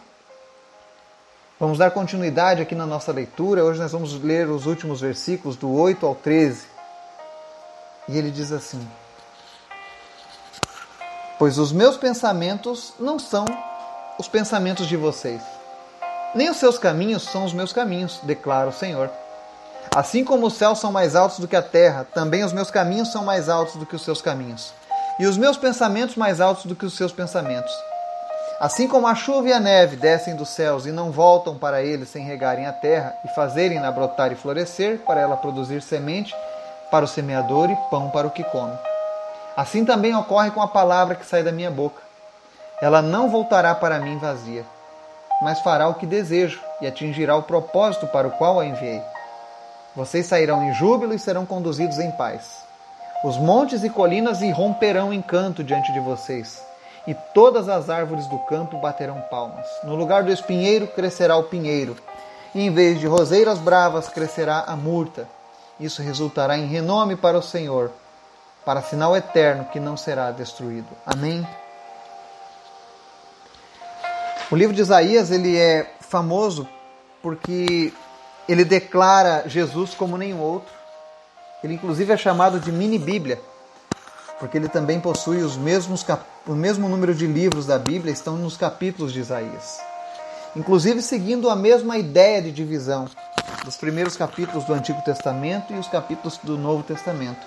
Vamos 1.61 1.79
dar 1.79 1.93
continuidade 1.93 2.61
aqui 2.61 2.75
na 2.75 2.85
nossa 2.85 3.13
leitura. 3.13 3.65
Hoje 3.65 3.79
nós 3.79 3.93
vamos 3.93 4.21
ler 4.21 4.49
os 4.49 4.67
últimos 4.67 5.01
versículos, 5.01 5.55
do 5.55 5.73
8 5.73 6.05
ao 6.05 6.17
13. 6.17 6.67
E 8.09 8.19
ele 8.19 8.33
diz 8.33 8.51
assim: 8.51 8.85
Pois 11.39 11.59
os 11.59 11.71
meus 11.71 11.97
pensamentos 11.97 12.93
não 12.99 13.21
são 13.21 13.45
os 14.19 14.27
pensamentos 14.27 14.89
de 14.89 14.97
vocês, 14.97 15.41
nem 16.35 16.51
os 16.51 16.57
seus 16.57 16.77
caminhos 16.77 17.23
são 17.23 17.45
os 17.45 17.53
meus 17.53 17.73
caminhos, 17.73 18.19
declara 18.25 18.69
o 18.69 18.73
Senhor. 18.73 19.09
Assim 19.95 20.25
como 20.25 20.47
os 20.47 20.55
céus 20.55 20.79
são 20.79 20.93
mais 20.93 21.15
altos 21.17 21.39
do 21.39 21.49
que 21.49 21.57
a 21.57 21.63
terra, 21.63 22.07
também 22.15 22.45
os 22.45 22.53
meus 22.53 22.71
caminhos 22.71 23.13
são 23.13 23.25
mais 23.25 23.49
altos 23.49 23.77
do 23.77 23.85
que 23.85 23.97
os 23.97 24.05
seus 24.05 24.23
caminhos, 24.23 24.73
e 25.19 25.27
os 25.27 25.37
meus 25.37 25.57
pensamentos 25.57 26.17
mais 26.17 26.41
altos 26.41 26.65
do 26.65 26.75
que 26.75 26.87
os 26.87 26.97
seus 26.97 27.13
pensamentos. 27.13 27.73
Assim 28.63 28.87
como 28.87 29.09
a 29.09 29.15
chuva 29.15 29.49
e 29.49 29.53
a 29.53 29.59
neve 29.59 29.97
descem 29.97 30.37
dos 30.37 30.49
céus 30.51 30.87
e 30.87 30.93
não 30.93 31.11
voltam 31.11 31.59
para 31.59 31.83
eles 31.83 32.09
sem 32.09 32.25
regarem 32.25 32.65
a 32.65 32.73
terra 32.73 33.13
e 33.25 33.29
fazerem-na 33.35 33.91
brotar 33.91 34.31
e 34.31 34.37
florescer, 34.37 35.01
para 35.01 35.21
ela 35.21 35.37
produzir 35.37 35.83
semente 35.83 36.33
para 36.89 37.05
o 37.05 37.09
semeador 37.09 37.71
e 37.71 37.77
pão 37.91 38.09
para 38.11 38.27
o 38.27 38.31
que 38.31 38.45
come. 38.45 38.79
Assim 39.57 39.85
também 39.85 40.15
ocorre 40.15 40.51
com 40.53 40.63
a 40.63 40.69
palavra 40.69 41.17
que 41.17 41.27
sai 41.27 41.43
da 41.43 41.51
minha 41.51 41.71
boca. 41.71 42.01
Ela 42.81 43.03
não 43.03 43.29
voltará 43.29 43.75
para 43.75 43.99
mim 43.99 44.17
vazia, 44.19 44.65
mas 45.43 45.61
fará 45.61 45.89
o 45.89 45.95
que 45.95 46.07
desejo 46.07 46.61
e 46.81 46.87
atingirá 46.87 47.35
o 47.37 47.43
propósito 47.43 48.07
para 48.07 48.29
o 48.29 48.31
qual 48.31 48.61
a 48.61 48.65
enviei. 48.65 49.03
Vocês 49.95 50.27
sairão 50.27 50.63
em 50.65 50.73
júbilo 50.75 51.15
e 51.15 51.19
serão 51.19 51.45
conduzidos 51.45 51.99
em 51.99 52.11
paz. 52.13 52.65
Os 53.25 53.37
montes 53.37 53.85
e 53.85 53.91
colinas 53.91 54.41
irromperão 54.41 55.13
em 55.13 55.23
canto 55.23 55.63
diante 55.63 55.93
de 55.93 56.01
vocês 56.01 56.63
e 57.07 57.15
todas 57.35 57.69
as 57.69 57.91
árvores 57.91 58.27
do 58.27 58.39
campo 58.41 58.79
baterão 58.79 59.21
palmas. 59.31 59.67
No 59.85 59.95
lugar 59.95 60.23
do 60.23 60.33
espinheiro 60.33 60.87
crescerá 60.89 61.37
o 61.37 61.45
pinheiro, 61.45 61.97
e 62.55 62.61
em 62.61 62.71
vez 62.71 63.01
de 63.01 63.07
roseiras 63.07 63.59
bravas 63.59 64.09
crescerá 64.09 64.65
a 64.67 64.77
murta. 64.77 65.29
Isso 65.81 66.03
resultará 66.03 66.57
em 66.57 66.67
renome 66.67 67.17
para 67.17 67.39
o 67.39 67.43
Senhor, 67.43 67.91
para 68.65 68.83
sinal 68.83 69.17
eterno 69.17 69.65
que 69.73 69.81
não 69.81 69.97
será 69.97 70.31
destruído. 70.31 70.89
Amém. 71.05 71.47
O 74.51 74.57
livro 74.57 74.75
de 74.75 74.83
Isaías 74.83 75.31
ele 75.31 75.59
é 75.59 75.95
famoso 76.01 76.69
porque 77.23 77.93
ele 78.49 78.65
declara 78.65 79.45
Jesus 79.47 79.95
como 79.95 80.17
nenhum 80.17 80.41
outro. 80.41 80.73
Ele 81.63 81.75
inclusive 81.75 82.13
é 82.13 82.17
chamado 82.17 82.59
de 82.59 82.73
mini 82.73 82.99
Bíblia 82.99 83.41
porque 84.43 84.59
ele 84.59 84.69
também 84.69 84.99
possui 84.99 85.41
os 85.41 85.57
mesmos 85.57 86.05
o 86.49 86.53
mesmo 86.53 86.89
número 86.89 87.15
de 87.15 87.29
livros 87.29 87.65
da 87.65 87.79
Bíblia 87.79 88.13
estão 88.13 88.37
nos 88.37 88.57
capítulos 88.57 89.13
de 89.13 89.21
Isaías. 89.21 89.79
Inclusive 90.57 91.01
seguindo 91.01 91.49
a 91.49 91.55
mesma 91.55 91.97
ideia 91.97 92.43
de 92.43 92.51
divisão 92.51 93.09
dos 93.65 93.77
primeiros 93.77 94.17
capítulos 94.17 94.65
do 94.65 94.75
Antigo 94.75 95.01
Testamento 95.03 95.73
e 95.73 95.79
os 95.79 95.87
capítulos 95.87 96.41
do 96.43 96.59
Novo 96.59 96.83
Testamento. 96.83 97.47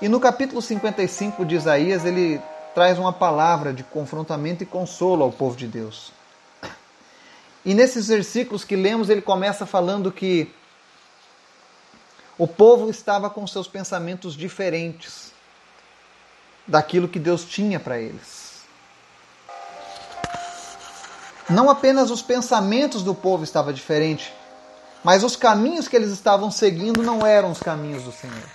E 0.00 0.08
no 0.08 0.18
capítulo 0.18 0.62
55 0.62 1.44
de 1.44 1.56
Isaías, 1.56 2.06
ele 2.06 2.40
traz 2.74 2.98
uma 2.98 3.12
palavra 3.12 3.70
de 3.70 3.84
confrontamento 3.84 4.62
e 4.62 4.66
consolo 4.66 5.24
ao 5.24 5.30
povo 5.30 5.58
de 5.58 5.66
Deus. 5.66 6.10
E 7.66 7.74
nesses 7.74 8.06
versículos 8.06 8.62
que 8.62 8.76
lemos, 8.76 9.10
ele 9.10 9.20
começa 9.20 9.66
falando 9.66 10.12
que 10.12 10.54
o 12.38 12.46
povo 12.46 12.88
estava 12.88 13.28
com 13.28 13.44
seus 13.44 13.66
pensamentos 13.66 14.36
diferentes 14.36 15.32
daquilo 16.64 17.08
que 17.08 17.18
Deus 17.18 17.44
tinha 17.44 17.80
para 17.80 17.98
eles. 17.98 18.60
Não 21.50 21.68
apenas 21.68 22.08
os 22.08 22.22
pensamentos 22.22 23.02
do 23.02 23.16
povo 23.16 23.42
estavam 23.42 23.72
diferentes, 23.72 24.32
mas 25.02 25.24
os 25.24 25.34
caminhos 25.34 25.88
que 25.88 25.96
eles 25.96 26.10
estavam 26.10 26.52
seguindo 26.52 27.02
não 27.02 27.26
eram 27.26 27.50
os 27.50 27.58
caminhos 27.58 28.04
do 28.04 28.12
Senhor. 28.12 28.48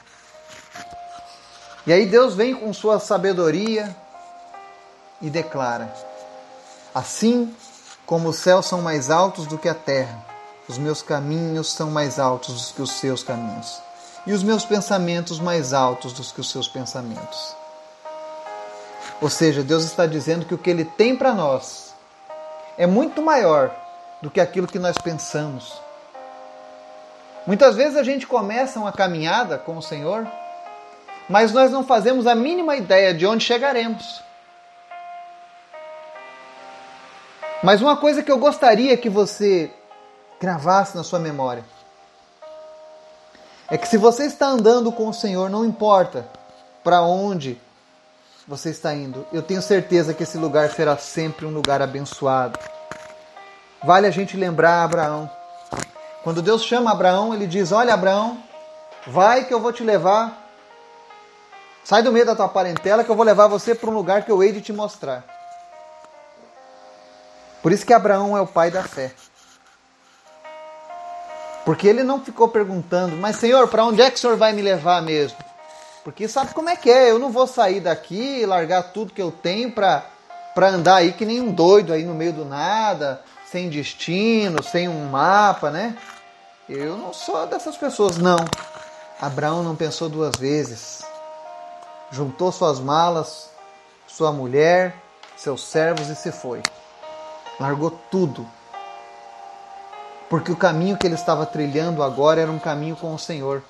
E 1.86 1.91
aí 1.91 2.06
Deus 2.06 2.34
vem 2.34 2.56
com 2.56 2.72
sua 2.72 2.98
sabedoria 2.98 3.94
e 5.22 5.30
declara: 5.30 5.94
Assim 6.96 7.53
como 8.12 8.27
os 8.27 8.39
céus 8.39 8.65
são 8.65 8.82
mais 8.82 9.10
altos 9.10 9.48
do 9.48 9.58
que 9.58 9.70
a 9.70 9.74
terra, 9.74 10.22
os 10.68 10.77
meus 10.77 11.01
caminhos 11.01 11.72
são 11.72 11.89
mais 11.89 12.20
altos 12.20 12.68
do 12.68 12.74
que 12.74 12.82
os 12.82 12.91
seus 12.91 13.24
caminhos, 13.24 13.82
e 14.27 14.34
os 14.34 14.44
meus 14.44 14.65
pensamentos 14.65 15.39
mais 15.39 15.72
altos 15.72 16.12
do 16.12 16.22
que 16.22 16.41
os 16.41 16.51
seus 16.51 16.68
pensamentos. 16.68 17.56
Ou 19.22 19.30
seja, 19.30 19.63
Deus 19.63 19.86
está 19.86 20.06
dizendo 20.06 20.46
que 20.46 20.53
o 20.53 20.58
que 20.58 20.70
Ele 20.70 20.84
tem 20.84 21.15
para 21.15 21.34
nós 21.34 21.94
é 22.77 22.86
muito 22.86 23.22
maior 23.22 23.74
do 24.22 24.30
que 24.30 24.41
aquilo 24.41 24.68
que 24.68 24.77
nós 24.77 24.98
pensamos. 24.98 25.72
Muitas 27.48 27.77
vezes 27.77 27.96
a 27.96 28.03
gente 28.03 28.27
começa 28.27 28.77
uma 28.77 28.91
caminhada 28.91 29.58
com 29.58 29.77
o 29.77 29.82
Senhor, 29.82 30.27
mas 31.30 31.53
nós 31.53 31.72
não 31.72 31.86
fazemos 31.86 32.27
a 32.27 32.36
mínima 32.36 32.75
ideia 32.75 33.13
de 33.13 33.25
onde 33.25 33.46
chegaremos. 33.46 34.22
Mas 37.63 37.82
uma 37.82 37.96
coisa 37.96 38.24
que 38.24 38.32
eu 38.32 38.39
gostaria 38.39 38.98
que 38.98 39.10
você 39.10 39.72
gravasse 40.39 40.96
na 40.96 41.03
sua 41.03 41.20
memória 41.20 41.63
é 43.70 43.77
que 43.77 43.88
se 43.88 43.98
você 43.98 44.25
está 44.25 44.48
andando 44.48 44.91
com 44.91 45.08
o 45.08 45.13
Senhor, 45.13 45.50
não 45.50 45.63
importa 45.63 46.27
para 46.84 47.01
onde 47.03 47.62
você 48.48 48.72
está 48.72 48.94
indo, 48.94 49.25
eu 49.32 49.44
tenho 49.44 49.62
certeza 49.62 50.13
que 50.13 50.24
esse 50.24 50.38
lugar 50.38 50.72
será 50.72 50.98
sempre 50.98 51.46
um 51.46 51.51
lugar 51.51 51.82
abençoado. 51.82 52.60
Vale 53.84 54.08
a 54.08 54.12
gente 54.12 54.36
lembrar 54.36 54.84
Abraão. 54.84 55.30
Quando 56.24 56.41
Deus 56.41 56.63
chama 56.63 56.91
Abraão, 56.91 57.34
ele 57.34 57.48
diz: 57.48 57.72
Olha, 57.72 57.94
Abraão, 57.94 58.38
vai 59.08 59.46
que 59.46 59.53
eu 59.53 59.60
vou 59.60 59.72
te 59.72 59.84
levar. 59.84 60.50
Sai 61.84 62.03
do 62.03 62.12
meio 62.12 62.25
da 62.25 62.36
tua 62.36 62.50
parentela 62.50 63.03
que 63.03 63.10
eu 63.10 63.15
vou 63.15 63.25
levar 63.25 63.48
você 63.48 63.74
para 63.74 63.89
um 63.89 63.94
lugar 63.94 64.24
que 64.24 64.32
eu 64.32 64.44
hei 64.44 64.51
de 64.51 64.62
te 64.62 64.74
mostrar. 64.74 65.40
Por 67.62 67.72
isso 67.72 67.86
que 67.86 67.94
Abraão 67.94 68.36
é 68.36 68.41
o 68.41 68.48
pai 68.48 68.72
da 68.72 68.84
fé. 68.84 69.13
Porque 71.63 71.88
ele 71.88 72.03
não 72.03 72.20
ficou 72.20 72.48
perguntando, 72.48 73.15
mas 73.15 73.36
Senhor, 73.36 73.68
para 73.68 73.86
onde 73.86 74.01
é 74.01 74.10
que 74.10 74.18
o 74.18 74.20
Senhor 74.20 74.36
vai 74.36 74.51
me 74.51 74.62
levar 74.62 75.01
mesmo? 75.01 75.38
Porque 76.03 76.27
sabe 76.27 76.53
como 76.53 76.70
é 76.70 76.75
que 76.75 76.89
é? 76.89 77.12
Eu 77.12 77.20
não 77.20 77.32
vou 77.32 77.46
sair 77.46 77.80
daqui 77.80 78.41
e 78.41 78.46
largar 78.46 78.91
tudo 78.91 79.13
que 79.13 79.22
eu 79.22 79.32
tenho 79.32 79.72
para 79.72 80.06
para 80.53 80.68
andar 80.68 80.96
aí 80.96 81.13
que 81.13 81.25
nem 81.25 81.39
um 81.39 81.51
doido 81.51 81.94
aí 81.94 82.03
no 82.03 82.13
meio 82.13 82.34
do 82.34 82.44
nada, 82.44 83.22
sem 83.50 83.70
destino, 83.70 84.62
sem 84.62 84.89
um 84.89 85.06
mapa, 85.06 85.72
né? 85.72 85.98
Eu 86.68 86.98
não 86.98 87.13
sou 87.13 87.46
dessas 87.48 87.77
pessoas, 87.77 88.18
não. 88.18 88.38
Abraão 89.20 89.63
não 89.63 89.75
pensou 89.75 90.10
duas 90.10 90.36
vezes. 90.36 91.03
Juntou 92.12 92.51
suas 92.51 92.80
malas, 92.80 93.50
sua 94.08 94.32
mulher, 94.32 94.96
seus 95.38 95.65
servos 95.65 96.10
e 96.10 96.15
se 96.15 96.32
foi. 96.32 96.62
Largou 97.62 97.91
tudo. 98.10 98.50
Porque 100.27 100.51
o 100.51 100.56
caminho 100.56 100.98
que 100.98 101.06
ele 101.06 101.13
estava 101.13 101.46
trilhando 101.46 102.01
agora 102.01 102.41
era 102.41 102.51
um 102.51 102.58
caminho 102.58 102.96
com 102.96 103.13
o 103.13 103.20
Senhor. 103.20 103.62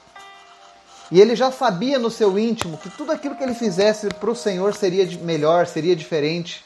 E 1.12 1.20
ele 1.20 1.36
já 1.36 1.52
sabia 1.52 2.00
no 2.00 2.10
seu 2.10 2.40
íntimo 2.40 2.78
que 2.78 2.90
tudo 2.90 3.12
aquilo 3.12 3.36
que 3.36 3.44
ele 3.44 3.54
fizesse 3.54 4.08
para 4.08 4.32
o 4.32 4.36
Senhor 4.36 4.74
seria 4.74 5.06
melhor, 5.18 5.68
seria 5.68 5.94
diferente. 5.94 6.66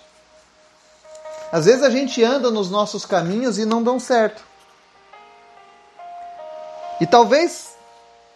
Às 1.52 1.66
vezes 1.66 1.82
a 1.82 1.90
gente 1.90 2.24
anda 2.24 2.52
nos 2.52 2.70
nossos 2.70 3.08
caminhos 3.08 3.58
e 3.58 3.66
não 3.66 3.82
dão 3.82 4.00
certo. 4.00 4.44
E 7.02 7.08
talvez 7.08 7.76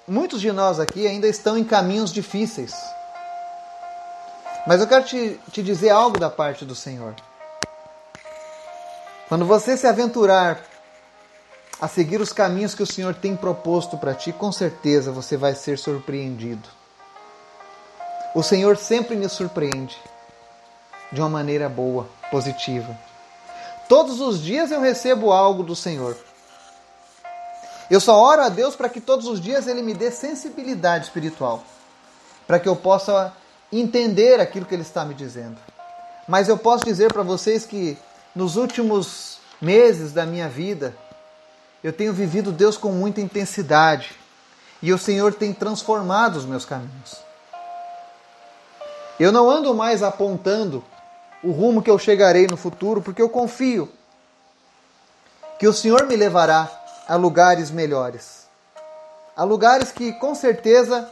muitos 0.08 0.42
de 0.42 0.52
nós 0.52 0.80
aqui 0.80 1.06
ainda 1.06 1.28
estão 1.28 1.56
em 1.56 1.64
caminhos 1.64 2.12
difíceis. 2.12 2.74
Mas 4.66 4.82
eu 4.82 4.88
quero 4.88 5.06
te, 5.06 5.40
te 5.52 5.62
dizer 5.62 5.92
algo 5.92 6.18
da 6.18 6.30
parte 6.30 6.66
do 6.66 6.74
Senhor. 6.74 7.14
Quando 9.30 9.46
você 9.46 9.78
se 9.78 9.86
aventurar 9.86 10.60
a 11.80 11.88
seguir 11.88 12.20
os 12.20 12.34
caminhos 12.34 12.74
que 12.74 12.82
o 12.82 12.88
Senhor 12.88 13.14
tem 13.14 13.36
proposto 13.36 13.96
para 13.96 14.16
ti, 14.16 14.34
com 14.34 14.52
certeza 14.52 15.12
você 15.12 15.38
vai 15.38 15.54
ser 15.54 15.78
surpreendido. 15.78 16.68
O 18.34 18.42
Senhor 18.42 18.76
sempre 18.76 19.16
me 19.16 19.30
surpreende 19.30 19.96
de 21.12 21.22
uma 21.22 21.30
maneira 21.30 21.70
boa, 21.70 22.10
positiva. 22.32 22.98
Todos 23.88 24.20
os 24.20 24.42
dias 24.42 24.72
eu 24.72 24.82
recebo 24.82 25.32
algo 25.32 25.62
do 25.62 25.76
Senhor. 25.76 26.18
Eu 27.90 28.00
só 28.00 28.20
oro 28.20 28.42
a 28.42 28.50
Deus 28.50 28.76
para 28.76 28.90
que 28.90 29.00
todos 29.00 29.28
os 29.28 29.40
dias 29.40 29.68
Ele 29.68 29.84
me 29.84 29.94
dê 29.94 30.10
sensibilidade 30.10 31.06
espiritual, 31.06 31.64
para 32.48 32.60
que 32.60 32.68
eu 32.68 32.76
possa 32.76 33.32
entender 33.72 34.40
aquilo 34.40 34.66
que 34.66 34.74
Ele 34.74 34.82
está 34.82 35.06
me 35.06 35.14
dizendo. 35.14 35.58
Mas 36.28 36.50
eu 36.50 36.58
posso 36.58 36.84
dizer 36.84 37.14
para 37.14 37.22
vocês 37.22 37.64
que 37.64 37.96
nos 38.40 38.56
últimos 38.56 39.38
meses 39.60 40.14
da 40.14 40.26
minha 40.26 40.48
vida, 40.48 40.96
eu 41.84 41.92
tenho 41.92 42.14
vivido 42.14 42.54
Deus 42.54 42.78
com 42.78 42.90
muita 42.90 43.20
intensidade 43.20 44.12
e 44.82 44.94
o 44.94 44.98
Senhor 44.98 45.34
tem 45.34 45.54
transformado 45.54 46.38
os 46.38 46.46
meus 46.46 46.64
caminhos. 46.64 47.18
Eu 49.20 49.34
não 49.34 49.50
ando 49.50 49.76
mais 49.76 50.02
apontando 50.02 50.82
o 51.44 51.52
rumo 51.52 51.82
que 51.82 51.92
eu 51.92 52.00
chegarei 52.00 52.48
no 52.48 52.56
futuro, 52.56 53.02
porque 53.02 53.22
eu 53.22 53.28
confio 53.28 53.92
que 55.60 55.68
o 55.68 55.74
Senhor 55.74 56.06
me 56.06 56.16
levará 56.16 56.72
a 57.10 57.18
lugares 57.18 57.70
melhores. 57.70 58.48
A 59.36 59.44
lugares 59.44 59.92
que 59.92 60.14
com 60.14 60.34
certeza 60.34 61.12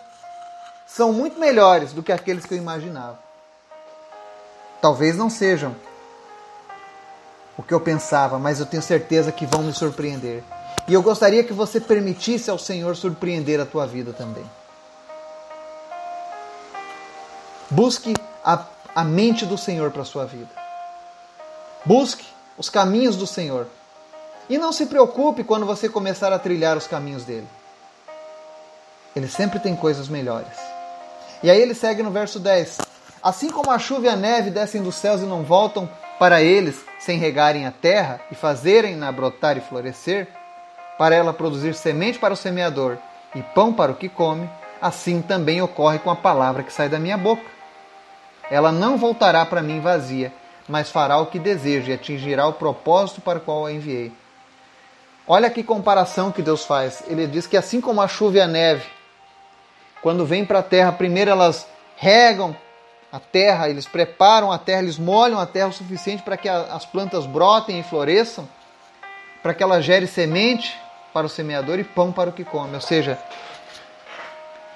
são 0.88 1.12
muito 1.12 1.38
melhores 1.38 1.92
do 1.92 2.02
que 2.02 2.14
aqueles 2.14 2.46
que 2.46 2.54
eu 2.54 2.58
imaginava. 2.58 3.20
Talvez 4.82 5.18
não 5.18 5.30
sejam 5.30 5.76
o 7.58 7.64
que 7.64 7.74
eu 7.74 7.82
pensava, 7.82 8.38
mas 8.38 8.60
eu 8.60 8.66
tenho 8.66 8.84
certeza 8.84 9.32
que 9.32 9.46
vão 9.46 9.64
me 9.64 9.74
surpreender. 9.74 10.44
E 10.88 10.94
eu 10.94 11.02
gostaria 11.02 11.44
que 11.44 11.52
você 11.52 11.82
permitisse 11.82 12.50
ao 12.50 12.60
Senhor 12.60 12.96
surpreender 12.96 13.60
a 13.60 13.66
tua 13.66 13.88
vida 13.88 14.14
também. 14.14 14.46
Busque 17.70 18.14
a, 18.46 18.64
a 18.96 19.04
mente 19.04 19.46
do 19.46 19.58
Senhor 19.58 19.92
para 19.92 20.04
a 20.04 20.06
sua 20.06 20.26
vida. 20.26 20.50
Busque 21.84 22.26
os 22.58 22.70
caminhos 22.70 23.18
do 23.18 23.28
Senhor. 23.28 23.68
E 24.50 24.58
não 24.58 24.72
se 24.72 24.86
preocupe 24.86 25.44
quando 25.44 25.66
você 25.66 25.90
começar 25.90 26.32
a 26.32 26.40
trilhar 26.40 26.78
os 26.78 26.88
caminhos 26.88 27.26
dele. 27.26 27.48
Ele 29.16 29.28
sempre 29.28 29.60
tem 29.60 29.76
coisas 29.76 30.08
melhores. 30.08 30.58
E 31.44 31.50
aí 31.50 31.60
ele 31.60 31.74
segue 31.74 32.02
no 32.02 32.12
verso 32.12 32.40
10. 32.40 32.78
Assim 33.22 33.50
como 33.50 33.72
a 33.72 33.80
chuva 33.80 34.06
e 34.06 34.10
a 34.10 34.16
neve 34.16 34.52
descem 34.52 34.82
dos 34.82 34.96
céus 34.96 35.22
e 35.22 35.26
não 35.26 35.44
voltam 35.44 35.90
para 36.20 36.42
eles 36.42 36.84
sem 37.00 37.18
regarem 37.20 37.66
a 37.66 37.72
terra 37.72 38.20
e 38.32 38.36
fazerem-na 38.36 39.12
brotar 39.12 39.58
e 39.58 39.62
florescer, 39.62 40.28
para 40.98 41.16
ela 41.16 41.32
produzir 41.32 41.76
semente 41.76 42.18
para 42.18 42.34
o 42.34 42.38
semeador 42.38 42.98
e 43.36 43.42
pão 43.42 43.72
para 43.72 43.92
o 43.92 43.96
que 43.96 44.10
come, 44.10 44.50
assim 44.82 45.22
também 45.22 45.62
ocorre 45.62 46.00
com 46.00 46.10
a 46.10 46.16
palavra 46.16 46.64
que 46.64 46.74
sai 46.74 46.90
da 46.90 46.98
minha 46.98 47.18
boca. 47.18 47.44
Ela 48.50 48.72
não 48.72 48.98
voltará 48.98 49.46
para 49.46 49.62
mim 49.62 49.80
vazia, 49.80 50.34
mas 50.68 50.90
fará 50.90 51.18
o 51.18 51.28
que 51.28 51.38
deseja 51.38 51.92
e 51.92 51.96
atingirá 51.96 52.48
o 52.48 52.54
propósito 52.54 53.22
para 53.22 53.38
o 53.38 53.42
qual 53.42 53.66
a 53.66 53.72
enviei. 53.72 54.12
Olha 55.28 55.50
que 55.50 55.62
comparação 55.62 56.32
que 56.32 56.42
Deus 56.42 56.66
faz. 56.66 57.04
Ele 57.08 57.28
diz 57.28 57.46
que 57.46 57.58
assim 57.58 57.82
como 57.82 58.02
a 58.02 58.08
chuva 58.08 58.38
e 58.38 58.42
a 58.42 58.48
neve, 58.48 58.86
quando 60.02 60.26
vêm 60.26 60.46
para 60.46 60.60
a 60.60 60.64
terra, 60.64 60.92
primeiro 60.92 61.30
elas 61.30 61.68
regam 61.98 62.56
a 63.12 63.20
terra, 63.20 63.70
eles 63.70 63.86
preparam 63.86 64.52
a 64.52 64.58
terra, 64.58 64.82
eles 64.82 64.98
molham 64.98 65.40
a 65.40 65.46
terra 65.46 65.70
o 65.70 65.74
suficiente 65.74 66.24
para 66.24 66.38
que 66.38 66.50
as 66.50 66.86
plantas 66.86 67.26
brotem 67.26 67.80
e 67.80 67.84
floresçam, 67.84 68.48
para 69.42 69.54
que 69.54 69.64
ela 69.64 69.82
gere 69.82 70.08
semente, 70.08 70.78
para 71.14 71.26
o 71.26 71.30
semeador 71.30 71.80
e 71.80 71.84
pão 71.84 72.12
para 72.12 72.30
o 72.30 72.34
que 72.34 72.44
come. 72.44 72.76
Ou 72.76 72.82
seja, 72.82 73.18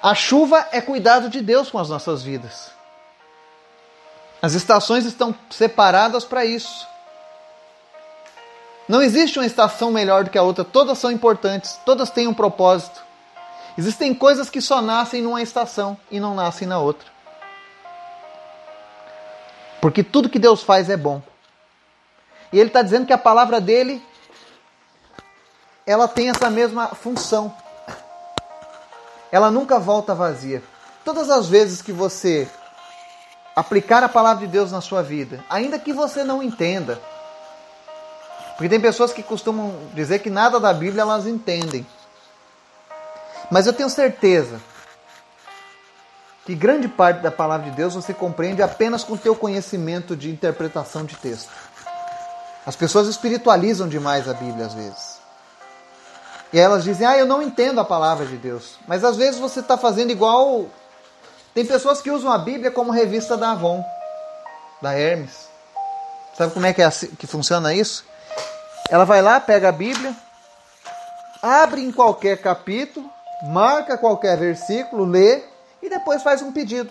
a 0.02 0.14
chuva 0.14 0.66
é 0.72 0.80
cuidado 0.80 1.28
de 1.28 1.40
Deus 1.40 1.70
com 1.70 1.78
as 1.78 1.88
nossas 1.88 2.22
vidas. 2.22 2.72
As 4.40 4.54
estações 4.54 5.04
estão 5.04 5.34
separadas 5.50 6.24
para 6.24 6.44
isso. 6.44 6.88
Não 8.88 9.00
existe 9.00 9.38
uma 9.38 9.46
estação 9.46 9.92
melhor 9.92 10.24
do 10.24 10.30
que 10.30 10.38
a 10.38 10.42
outra, 10.42 10.64
todas 10.64 10.98
são 10.98 11.12
importantes, 11.12 11.78
todas 11.84 12.10
têm 12.10 12.26
um 12.26 12.34
propósito. 12.34 13.00
Existem 13.78 14.12
coisas 14.12 14.50
que 14.50 14.60
só 14.60 14.82
nascem 14.82 15.22
numa 15.22 15.40
estação 15.40 15.96
e 16.10 16.18
não 16.18 16.34
nascem 16.34 16.66
na 16.66 16.80
outra. 16.80 17.11
Porque 19.82 20.04
tudo 20.04 20.28
que 20.28 20.38
Deus 20.38 20.62
faz 20.62 20.88
é 20.88 20.96
bom. 20.96 21.20
E 22.52 22.60
Ele 22.60 22.68
está 22.68 22.82
dizendo 22.82 23.04
que 23.04 23.12
a 23.12 23.18
palavra 23.18 23.60
dele 23.60 24.00
ela 25.84 26.06
tem 26.06 26.30
essa 26.30 26.48
mesma 26.48 26.86
função. 26.94 27.52
Ela 29.32 29.50
nunca 29.50 29.80
volta 29.80 30.14
vazia. 30.14 30.62
Todas 31.04 31.28
as 31.28 31.48
vezes 31.48 31.82
que 31.82 31.90
você 31.90 32.48
aplicar 33.56 34.04
a 34.04 34.08
palavra 34.08 34.46
de 34.46 34.52
Deus 34.52 34.70
na 34.70 34.80
sua 34.80 35.02
vida, 35.02 35.44
ainda 35.50 35.80
que 35.80 35.92
você 35.92 36.22
não 36.22 36.40
entenda, 36.40 37.00
porque 38.52 38.68
tem 38.68 38.80
pessoas 38.80 39.12
que 39.12 39.20
costumam 39.24 39.74
dizer 39.94 40.20
que 40.20 40.30
nada 40.30 40.60
da 40.60 40.72
Bíblia 40.72 41.02
elas 41.02 41.26
entendem. 41.26 41.84
Mas 43.50 43.66
eu 43.66 43.72
tenho 43.72 43.90
certeza 43.90 44.60
que 46.44 46.54
grande 46.54 46.88
parte 46.88 47.20
da 47.20 47.30
palavra 47.30 47.70
de 47.70 47.76
Deus 47.76 47.94
você 47.94 48.12
compreende 48.12 48.62
apenas 48.62 49.04
com 49.04 49.16
teu 49.16 49.34
conhecimento 49.36 50.16
de 50.16 50.30
interpretação 50.30 51.04
de 51.04 51.16
texto. 51.16 51.50
As 52.66 52.76
pessoas 52.76 53.08
espiritualizam 53.08 53.88
demais 53.88 54.28
a 54.28 54.34
Bíblia 54.34 54.66
às 54.66 54.74
vezes. 54.74 55.20
E 56.52 56.58
elas 56.58 56.84
dizem, 56.84 57.06
ah, 57.06 57.16
eu 57.16 57.26
não 57.26 57.40
entendo 57.40 57.80
a 57.80 57.84
palavra 57.84 58.26
de 58.26 58.36
Deus. 58.36 58.78
Mas 58.86 59.04
às 59.04 59.16
vezes 59.16 59.40
você 59.40 59.60
está 59.60 59.78
fazendo 59.78 60.10
igual. 60.10 60.66
Tem 61.54 61.64
pessoas 61.64 62.02
que 62.02 62.10
usam 62.10 62.30
a 62.30 62.38
Bíblia 62.38 62.70
como 62.70 62.92
revista 62.92 63.36
da 63.36 63.52
Avon, 63.52 63.82
da 64.80 64.92
Hermes. 64.92 65.48
Sabe 66.36 66.52
como 66.52 66.66
é 66.66 66.72
que, 66.72 66.82
é 66.82 66.84
assim, 66.84 67.08
que 67.08 67.26
funciona 67.26 67.74
isso? 67.74 68.04
Ela 68.90 69.04
vai 69.04 69.22
lá, 69.22 69.40
pega 69.40 69.68
a 69.68 69.72
Bíblia, 69.72 70.14
abre 71.42 71.82
em 71.82 71.92
qualquer 71.92 72.38
capítulo, 72.38 73.08
marca 73.44 73.96
qualquer 73.96 74.36
versículo, 74.38 75.04
lê 75.04 75.51
e 75.82 75.90
depois 75.90 76.22
faz 76.22 76.40
um 76.40 76.52
pedido. 76.52 76.90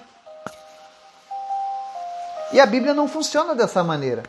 E 2.51 2.59
a 2.59 2.65
Bíblia 2.65 2.93
não 2.93 3.07
funciona 3.07 3.55
dessa 3.55 3.83
maneira. 3.83 4.23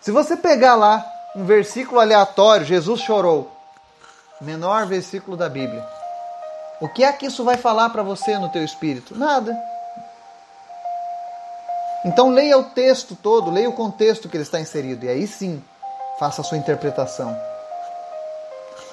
Se 0.00 0.10
você 0.10 0.36
pegar 0.36 0.74
lá 0.74 1.04
um 1.36 1.44
versículo 1.44 2.00
aleatório, 2.00 2.66
Jesus 2.66 3.00
chorou. 3.00 3.52
Menor 4.40 4.86
versículo 4.86 5.36
da 5.36 5.48
Bíblia. 5.48 5.86
O 6.80 6.88
que 6.88 7.04
é 7.04 7.12
que 7.12 7.26
isso 7.26 7.44
vai 7.44 7.56
falar 7.56 7.90
para 7.90 8.02
você 8.02 8.38
no 8.38 8.48
teu 8.50 8.64
espírito? 8.64 9.16
Nada. 9.16 9.56
Então 12.04 12.30
leia 12.30 12.58
o 12.58 12.64
texto 12.64 13.16
todo, 13.16 13.50
leia 13.50 13.68
o 13.68 13.72
contexto 13.72 14.28
que 14.28 14.36
ele 14.36 14.44
está 14.44 14.60
inserido 14.60 15.04
e 15.04 15.08
aí 15.08 15.26
sim, 15.26 15.62
faça 16.18 16.40
a 16.40 16.44
sua 16.44 16.58
interpretação. 16.58 17.36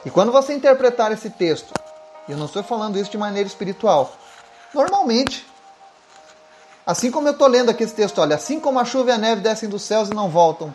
E 0.06 0.10
quando 0.10 0.32
você 0.32 0.54
interpretar 0.54 1.12
esse 1.12 1.30
texto, 1.30 1.74
eu 2.28 2.38
não 2.38 2.46
estou 2.46 2.64
falando 2.64 2.98
isso 2.98 3.12
de 3.12 3.18
maneira 3.18 3.48
espiritual, 3.48 4.14
normalmente, 4.74 5.46
assim 6.86 7.12
como 7.12 7.28
eu 7.28 7.34
estou 7.34 7.48
lendo 7.48 7.70
aqui 7.70 7.84
esse 7.84 7.94
texto, 7.94 8.20
olha, 8.20 8.36
assim 8.36 8.60
como 8.60 8.80
a 8.80 8.86
chuva 8.86 9.10
e 9.10 9.14
a 9.14 9.18
neve 9.18 9.42
descem 9.42 9.70
dos 9.70 9.82
céus 9.82 10.10
e 10.10 10.14
não 10.14 10.30
voltam, 10.30 10.74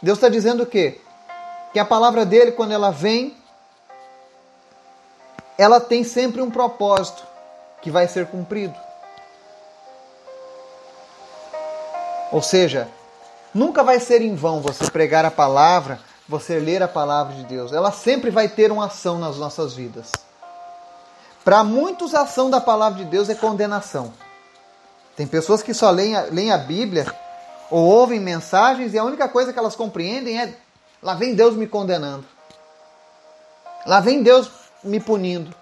Deus 0.00 0.18
está 0.18 0.28
dizendo 0.28 0.64
o 0.64 0.66
quê? 0.66 1.00
Que 1.72 1.78
a 1.78 1.84
palavra 1.84 2.26
dele, 2.26 2.52
quando 2.52 2.72
ela 2.72 2.90
vem, 2.90 3.36
ela 5.56 5.80
tem 5.80 6.02
sempre 6.02 6.42
um 6.42 6.50
propósito 6.50 7.22
que 7.80 7.90
vai 7.90 8.08
ser 8.08 8.26
cumprido. 8.26 8.74
Ou 12.32 12.40
seja, 12.42 12.88
nunca 13.54 13.84
vai 13.84 14.00
ser 14.00 14.22
em 14.22 14.34
vão 14.34 14.60
você 14.60 14.90
pregar 14.90 15.24
a 15.24 15.30
palavra, 15.30 16.00
você 16.28 16.58
ler 16.58 16.82
a 16.82 16.88
palavra 16.88 17.34
de 17.34 17.44
Deus. 17.44 17.72
Ela 17.72 17.92
sempre 17.92 18.30
vai 18.30 18.48
ter 18.48 18.72
uma 18.72 18.86
ação 18.86 19.18
nas 19.18 19.36
nossas 19.36 19.74
vidas. 19.74 20.10
Para 21.44 21.64
muitos, 21.64 22.14
a 22.14 22.22
ação 22.22 22.48
da 22.48 22.60
palavra 22.60 23.04
de 23.04 23.10
Deus 23.10 23.28
é 23.28 23.34
condenação. 23.34 24.12
Tem 25.16 25.26
pessoas 25.26 25.62
que 25.62 25.74
só 25.74 25.90
leem 25.90 26.16
a, 26.16 26.22
leem 26.22 26.52
a 26.52 26.58
Bíblia 26.58 27.06
ou 27.70 27.84
ouvem 27.84 28.20
mensagens 28.20 28.94
e 28.94 28.98
a 28.98 29.04
única 29.04 29.28
coisa 29.28 29.52
que 29.52 29.58
elas 29.58 29.76
compreendem 29.76 30.40
é: 30.40 30.54
lá 31.02 31.14
vem 31.14 31.34
Deus 31.34 31.56
me 31.56 31.66
condenando. 31.66 32.24
Lá 33.84 34.00
vem 34.00 34.22
Deus 34.22 34.50
me 34.84 35.00
punindo. 35.00 35.54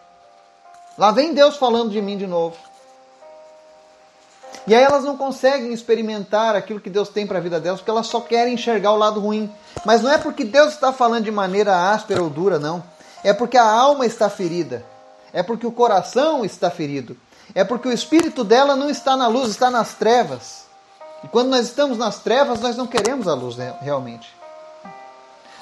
Lá 0.99 1.11
vem 1.11 1.33
Deus 1.33 1.57
falando 1.57 1.91
de 1.91 2.03
mim 2.03 2.19
de 2.19 2.27
novo. 2.27 2.57
E 4.67 4.75
aí 4.75 4.83
elas 4.83 5.05
não 5.05 5.17
conseguem 5.17 5.73
experimentar 5.73 6.55
aquilo 6.55 6.81
que 6.81 6.91
Deus 6.91 7.09
tem 7.09 7.27
para 7.27 7.39
a 7.39 7.41
vida 7.41 7.59
delas, 7.59 7.81
porque 7.81 7.91
elas 7.91 8.07
só 8.07 8.21
querem 8.21 8.55
enxergar 8.55 8.93
o 8.93 8.99
lado 8.99 9.19
ruim. 9.19 9.51
Mas 9.87 10.03
não 10.03 10.13
é 10.13 10.19
porque 10.19 10.45
Deus 10.45 10.75
está 10.75 10.93
falando 10.93 11.25
de 11.25 11.31
maneira 11.31 11.91
áspera 11.91 12.23
ou 12.23 12.29
dura, 12.29 12.59
não. 12.59 12.83
É 13.25 13.33
porque 13.33 13.57
a 13.57 13.65
alma 13.65 14.05
está 14.05 14.29
ferida. 14.29 14.85
É 15.33 15.43
porque 15.43 15.67
o 15.67 15.73
coração 15.73 16.45
está 16.45 16.71
ferido. 16.71 17.17
É 17.55 17.65
porque 17.65 17.89
o 17.89 17.93
espírito 17.93 18.45
dela 18.45 18.77
não 18.77 18.89
está 18.89 19.17
na 19.17 19.27
luz, 19.27 19.51
está 19.51 19.71
nas 19.71 19.95
trevas. 19.95 20.65
E 21.25 21.29
quando 21.29 21.51
nós 21.51 21.67
estamos 21.67 21.99
nas 21.99 22.19
trevas, 22.19 22.61
nós 22.61 22.77
não 22.77 22.87
queremos 22.87 23.29
a 23.29 23.35
luz 23.35 23.57
realmente. 23.81 24.35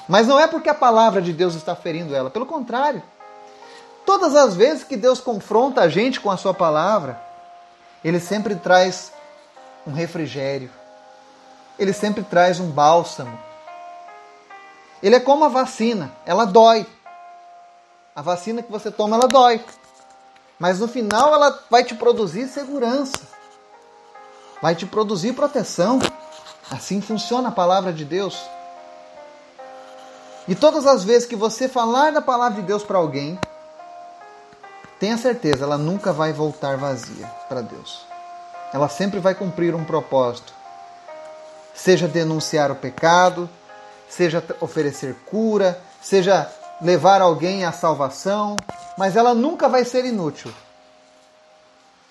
Mas 0.07 0.25
não 0.25 0.39
é 0.39 0.47
porque 0.47 0.69
a 0.69 0.73
palavra 0.73 1.21
de 1.21 1.33
Deus 1.33 1.55
está 1.55 1.75
ferindo 1.75 2.15
ela, 2.15 2.29
pelo 2.29 2.45
contrário. 2.45 3.03
Todas 4.05 4.35
as 4.35 4.55
vezes 4.55 4.83
que 4.83 4.97
Deus 4.97 5.19
confronta 5.19 5.81
a 5.81 5.89
gente 5.89 6.19
com 6.19 6.31
a 6.31 6.37
sua 6.37 6.53
palavra, 6.53 7.21
ele 8.03 8.19
sempre 8.19 8.55
traz 8.55 9.11
um 9.85 9.93
refrigério. 9.93 10.71
Ele 11.77 11.93
sempre 11.93 12.23
traz 12.23 12.59
um 12.59 12.69
bálsamo. 12.69 13.37
Ele 15.01 15.15
é 15.15 15.19
como 15.19 15.45
a 15.45 15.49
vacina, 15.49 16.11
ela 16.25 16.45
dói. 16.45 16.85
A 18.19 18.21
vacina 18.21 18.61
que 18.61 18.69
você 18.69 18.91
toma, 18.91 19.15
ela 19.15 19.29
dói. 19.29 19.63
Mas 20.59 20.77
no 20.81 20.89
final 20.89 21.33
ela 21.33 21.57
vai 21.69 21.85
te 21.85 21.95
produzir 21.95 22.49
segurança. 22.49 23.17
Vai 24.61 24.75
te 24.75 24.85
produzir 24.85 25.31
proteção. 25.31 25.99
Assim 26.69 26.99
funciona 26.99 27.47
a 27.47 27.51
palavra 27.53 27.93
de 27.93 28.03
Deus. 28.03 28.37
E 30.49 30.53
todas 30.53 30.85
as 30.85 31.05
vezes 31.05 31.29
que 31.29 31.35
você 31.37 31.69
falar 31.69 32.11
da 32.11 32.21
palavra 32.21 32.59
de 32.59 32.67
Deus 32.67 32.83
para 32.83 32.97
alguém, 32.97 33.39
tenha 34.99 35.17
certeza, 35.17 35.63
ela 35.63 35.77
nunca 35.77 36.11
vai 36.11 36.33
voltar 36.33 36.75
vazia 36.75 37.25
para 37.47 37.61
Deus. 37.61 38.05
Ela 38.73 38.89
sempre 38.89 39.21
vai 39.21 39.33
cumprir 39.33 39.73
um 39.73 39.85
propósito. 39.85 40.53
Seja 41.73 42.05
denunciar 42.05 42.69
o 42.69 42.75
pecado, 42.75 43.49
seja 44.09 44.43
oferecer 44.59 45.15
cura, 45.25 45.81
seja 46.01 46.53
levar 46.81 47.21
alguém 47.21 47.65
à 47.65 47.71
salvação, 47.71 48.55
mas 48.97 49.15
ela 49.15 49.33
nunca 49.33 49.67
vai 49.67 49.83
ser 49.83 50.05
inútil. 50.05 50.51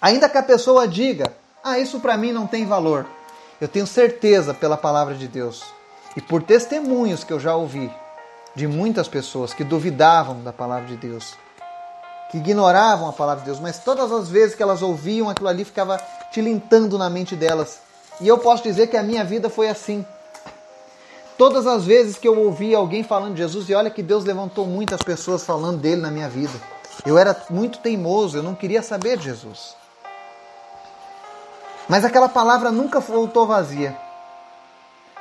Ainda 0.00 0.28
que 0.28 0.38
a 0.38 0.42
pessoa 0.42 0.86
diga: 0.86 1.32
"Ah, 1.62 1.78
isso 1.78 2.00
para 2.00 2.16
mim 2.16 2.32
não 2.32 2.46
tem 2.46 2.66
valor". 2.66 3.06
Eu 3.60 3.66
tenho 3.66 3.86
certeza 3.86 4.54
pela 4.54 4.76
palavra 4.76 5.14
de 5.14 5.26
Deus 5.26 5.64
e 6.16 6.20
por 6.20 6.42
testemunhos 6.42 7.24
que 7.24 7.32
eu 7.32 7.40
já 7.40 7.56
ouvi 7.56 7.92
de 8.54 8.66
muitas 8.66 9.08
pessoas 9.08 9.52
que 9.52 9.64
duvidavam 9.64 10.42
da 10.42 10.52
palavra 10.52 10.86
de 10.86 10.96
Deus, 10.96 11.34
que 12.30 12.38
ignoravam 12.38 13.08
a 13.08 13.12
palavra 13.12 13.40
de 13.40 13.46
Deus, 13.46 13.60
mas 13.60 13.78
todas 13.78 14.10
as 14.12 14.28
vezes 14.28 14.54
que 14.54 14.62
elas 14.62 14.82
ouviam 14.82 15.28
aquilo 15.28 15.48
ali 15.48 15.64
ficava 15.64 15.98
tilintando 16.30 16.98
na 16.98 17.10
mente 17.10 17.34
delas. 17.34 17.80
E 18.20 18.28
eu 18.28 18.38
posso 18.38 18.62
dizer 18.62 18.88
que 18.88 18.96
a 18.96 19.02
minha 19.02 19.24
vida 19.24 19.48
foi 19.48 19.68
assim. 19.68 20.04
Todas 21.38 21.68
as 21.68 21.84
vezes 21.84 22.18
que 22.18 22.26
eu 22.26 22.36
ouvi 22.36 22.74
alguém 22.74 23.04
falando 23.04 23.34
de 23.34 23.38
Jesus, 23.38 23.68
e 23.68 23.74
olha 23.74 23.90
que 23.90 24.02
Deus 24.02 24.24
levantou 24.24 24.66
muitas 24.66 25.00
pessoas 25.00 25.44
falando 25.44 25.78
dele 25.78 26.00
na 26.00 26.10
minha 26.10 26.28
vida. 26.28 26.52
Eu 27.06 27.16
era 27.16 27.44
muito 27.48 27.78
teimoso, 27.78 28.36
eu 28.36 28.42
não 28.42 28.56
queria 28.56 28.82
saber 28.82 29.16
de 29.16 29.26
Jesus. 29.26 29.76
Mas 31.88 32.04
aquela 32.04 32.28
palavra 32.28 32.72
nunca 32.72 32.98
voltou 32.98 33.46
vazia. 33.46 33.96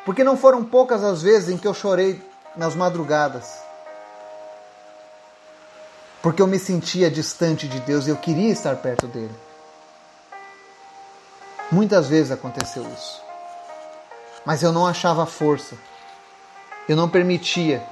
Porque 0.06 0.23
não 0.23 0.36
foram 0.36 0.65
poucas 0.65 1.03
as 1.03 1.21
vezes 1.21 1.49
em 1.49 1.58
que 1.58 1.67
eu 1.67 1.73
chorei 1.73 2.19
nas 2.56 2.73
madrugadas. 2.73 3.60
Porque 6.19 6.41
eu 6.41 6.47
me 6.47 6.58
sentia 6.58 7.12
distante 7.12 7.67
de 7.67 7.80
Deus 7.82 8.08
e 8.08 8.10
eu 8.10 8.17
queria 8.17 8.51
estar 8.51 8.75
perto 8.77 9.06
dele. 9.06 9.36
Muitas 11.71 12.08
vezes 12.08 12.32
aconteceu 12.32 12.84
isso. 12.91 13.21
Mas 14.43 14.63
eu 14.63 14.71
não 14.71 14.88
achava 14.88 15.23
força 15.27 15.77
eu 16.88 16.95
não 16.95 17.10
permitia 17.10 17.84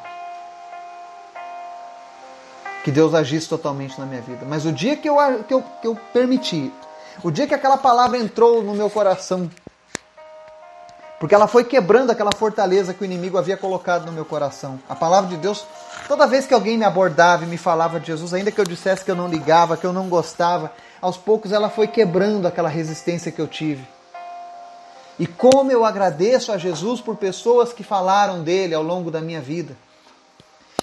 que 2.83 2.91
Deus 2.91 3.13
agisse 3.13 3.49
totalmente 3.49 3.99
na 3.99 4.05
minha 4.05 4.21
vida. 4.21 4.45
Mas 4.47 4.65
o 4.65 4.71
dia 4.71 4.95
que 4.95 5.09
eu, 5.09 5.17
que 5.47 5.53
eu, 5.53 5.63
que 5.81 5.87
eu 5.87 5.95
permiti, 6.13 6.71
o 7.23 7.31
dia 7.31 7.47
que 7.47 7.53
aquela 7.53 7.77
palavra 7.77 8.17
entrou 8.17 8.63
no 8.63 8.75
meu 8.75 8.89
coração, 8.89 9.49
porque 11.19 11.33
ela 11.33 11.47
foi 11.47 11.63
quebrando 11.63 12.11
aquela 12.11 12.31
fortaleza 12.31 12.93
que 12.93 13.01
o 13.01 13.05
inimigo 13.05 13.37
havia 13.37 13.57
colocado 13.57 14.05
no 14.05 14.11
meu 14.11 14.23
coração. 14.23 14.79
A 14.87 14.95
palavra 14.95 15.29
de 15.29 15.37
Deus, 15.37 15.65
toda 16.07 16.27
vez 16.27 16.45
que 16.45 16.53
alguém 16.53 16.77
me 16.77 16.85
abordava 16.85 17.43
e 17.43 17.47
me 17.47 17.57
falava 17.57 17.99
de 17.99 18.07
Jesus, 18.07 18.33
ainda 18.33 18.51
que 18.51 18.61
eu 18.61 18.65
dissesse 18.65 19.03
que 19.03 19.09
eu 19.09 19.15
não 19.15 19.27
ligava, 19.27 19.75
que 19.75 19.85
eu 19.85 19.93
não 19.93 20.07
gostava, 20.07 20.71
aos 21.01 21.17
poucos 21.17 21.51
ela 21.51 21.69
foi 21.69 21.87
quebrando 21.87 22.47
aquela 22.47 22.69
resistência 22.69 23.31
que 23.31 23.41
eu 23.41 23.47
tive. 23.47 23.94
E 25.17 25.25
como 25.25 25.71
eu 25.71 25.85
agradeço 25.85 26.51
a 26.51 26.57
Jesus 26.57 26.99
por 26.99 27.15
pessoas 27.15 27.71
que 27.71 27.83
falaram 27.83 28.43
dele 28.43 28.75
ao 28.75 28.83
longo 28.83 29.09
da 29.09 29.21
minha 29.21 29.41
vida. 29.41 29.75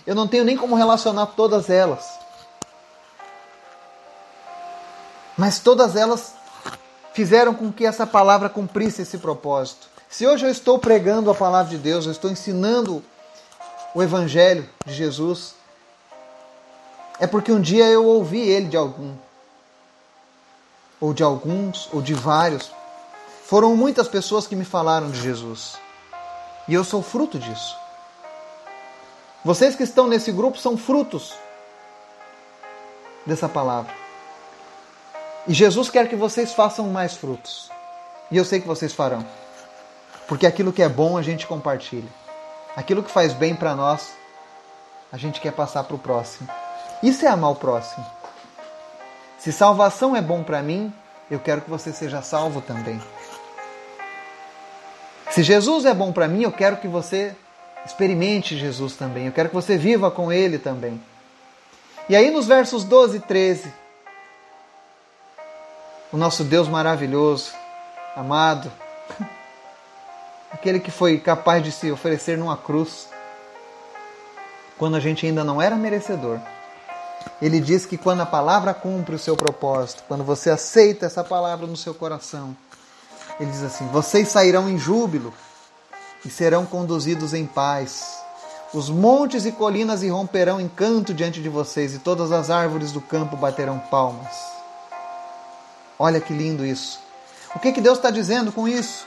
Eu 0.06 0.14
não 0.14 0.26
tenho 0.26 0.44
nem 0.44 0.56
como 0.56 0.74
relacionar 0.74 1.26
todas 1.26 1.68
elas. 1.68 2.08
Mas 5.36 5.58
todas 5.60 5.96
elas 5.96 6.34
fizeram 7.12 7.54
com 7.54 7.70
que 7.72 7.84
essa 7.84 8.06
palavra 8.06 8.48
cumprisse 8.48 9.02
esse 9.02 9.18
propósito. 9.18 9.88
Se 10.08 10.26
hoje 10.26 10.46
eu 10.46 10.50
estou 10.50 10.78
pregando 10.78 11.30
a 11.30 11.34
palavra 11.34 11.70
de 11.70 11.78
Deus, 11.78 12.06
eu 12.06 12.12
estou 12.12 12.30
ensinando 12.30 13.02
o 13.94 14.02
evangelho 14.02 14.68
de 14.84 14.94
Jesus, 14.94 15.54
é 17.18 17.26
porque 17.26 17.52
um 17.52 17.60
dia 17.60 17.86
eu 17.86 18.04
ouvi 18.04 18.40
ele 18.40 18.66
de 18.66 18.76
algum, 18.76 19.14
ou 21.00 21.12
de 21.12 21.22
alguns, 21.22 21.88
ou 21.92 22.00
de 22.00 22.14
vários, 22.14 22.70
foram 23.52 23.76
muitas 23.76 24.08
pessoas 24.08 24.46
que 24.46 24.56
me 24.56 24.64
falaram 24.64 25.10
de 25.10 25.20
Jesus. 25.20 25.74
E 26.66 26.72
eu 26.72 26.82
sou 26.82 27.02
fruto 27.02 27.38
disso. 27.38 27.76
Vocês 29.44 29.76
que 29.76 29.82
estão 29.82 30.06
nesse 30.06 30.32
grupo 30.32 30.56
são 30.56 30.74
frutos 30.78 31.34
dessa 33.26 33.50
palavra. 33.50 33.92
E 35.46 35.52
Jesus 35.52 35.90
quer 35.90 36.08
que 36.08 36.16
vocês 36.16 36.54
façam 36.54 36.88
mais 36.88 37.14
frutos. 37.14 37.70
E 38.30 38.38
eu 38.38 38.44
sei 38.46 38.58
que 38.58 38.66
vocês 38.66 38.94
farão. 38.94 39.22
Porque 40.26 40.46
aquilo 40.46 40.72
que 40.72 40.82
é 40.82 40.88
bom 40.88 41.18
a 41.18 41.22
gente 41.22 41.46
compartilha. 41.46 42.08
Aquilo 42.74 43.02
que 43.02 43.10
faz 43.10 43.34
bem 43.34 43.54
para 43.54 43.74
nós, 43.74 44.14
a 45.12 45.18
gente 45.18 45.42
quer 45.42 45.52
passar 45.52 45.84
para 45.84 45.96
o 45.96 45.98
próximo. 45.98 46.48
Isso 47.02 47.26
é 47.26 47.28
amar 47.28 47.50
o 47.50 47.56
próximo. 47.56 48.06
Se 49.38 49.52
salvação 49.52 50.16
é 50.16 50.22
bom 50.22 50.42
para 50.42 50.62
mim, 50.62 50.90
eu 51.30 51.38
quero 51.38 51.60
que 51.60 51.68
você 51.68 51.92
seja 51.92 52.22
salvo 52.22 52.62
também. 52.62 52.98
Se 55.32 55.42
Jesus 55.42 55.86
é 55.86 55.94
bom 55.94 56.12
para 56.12 56.28
mim, 56.28 56.42
eu 56.42 56.52
quero 56.52 56.76
que 56.76 56.86
você 56.86 57.34
experimente 57.86 58.58
Jesus 58.58 58.96
também. 58.96 59.26
Eu 59.26 59.32
quero 59.32 59.48
que 59.48 59.54
você 59.54 59.78
viva 59.78 60.10
com 60.10 60.30
Ele 60.30 60.58
também. 60.58 61.00
E 62.06 62.14
aí, 62.14 62.30
nos 62.30 62.46
versos 62.46 62.84
12 62.84 63.16
e 63.16 63.20
13, 63.20 63.72
o 66.12 66.18
nosso 66.18 66.44
Deus 66.44 66.68
maravilhoso, 66.68 67.52
amado, 68.14 68.70
aquele 70.52 70.78
que 70.78 70.90
foi 70.90 71.18
capaz 71.18 71.64
de 71.64 71.72
se 71.72 71.90
oferecer 71.90 72.36
numa 72.36 72.58
cruz, 72.58 73.08
quando 74.76 74.96
a 74.96 75.00
gente 75.00 75.24
ainda 75.24 75.42
não 75.42 75.62
era 75.62 75.76
merecedor. 75.76 76.38
Ele 77.40 77.58
diz 77.58 77.86
que 77.86 77.96
quando 77.96 78.20
a 78.20 78.26
palavra 78.26 78.74
cumpre 78.74 79.14
o 79.14 79.18
seu 79.18 79.34
propósito, 79.34 80.04
quando 80.06 80.24
você 80.24 80.50
aceita 80.50 81.06
essa 81.06 81.24
palavra 81.24 81.66
no 81.66 81.76
seu 81.76 81.94
coração, 81.94 82.54
ele 83.40 83.50
diz 83.50 83.62
assim: 83.62 83.86
Vocês 83.88 84.28
sairão 84.28 84.68
em 84.68 84.78
júbilo 84.78 85.32
e 86.24 86.30
serão 86.30 86.64
conduzidos 86.64 87.34
em 87.34 87.46
paz. 87.46 88.20
Os 88.72 88.88
montes 88.88 89.44
e 89.44 89.52
colinas 89.52 90.02
irromperão 90.02 90.60
em 90.60 90.68
canto 90.68 91.12
diante 91.12 91.42
de 91.42 91.48
vocês, 91.48 91.94
e 91.94 91.98
todas 91.98 92.32
as 92.32 92.48
árvores 92.48 92.90
do 92.90 93.02
campo 93.02 93.36
baterão 93.36 93.78
palmas. 93.78 94.34
Olha 95.98 96.20
que 96.20 96.32
lindo 96.32 96.64
isso. 96.64 96.98
O 97.54 97.58
que, 97.58 97.72
que 97.72 97.80
Deus 97.80 97.98
está 97.98 98.10
dizendo 98.10 98.50
com 98.50 98.66
isso? 98.66 99.06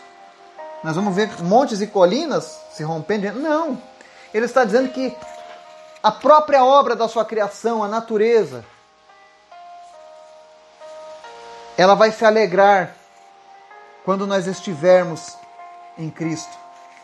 Nós 0.83 0.95
vamos 0.95 1.15
ver 1.15 1.41
montes 1.41 1.81
e 1.81 1.87
colinas 1.87 2.59
se 2.71 2.83
rompendo? 2.83 3.39
Não. 3.39 3.81
Ele 4.31 4.45
está 4.45 4.63
dizendo 4.63 4.89
que 4.89 5.15
a 6.03 6.11
própria 6.11 6.63
obra 6.63 6.95
da 6.95 7.07
sua 7.07 7.25
criação, 7.25 7.83
a 7.83 7.87
natureza, 7.87 8.63
ela 11.75 11.95
vai 11.95 12.11
se 12.11 12.23
alegrar 12.23 12.95
quando 14.05 14.27
nós 14.27 14.45
estivermos 14.45 15.35
em 15.97 16.09
Cristo, 16.11 16.55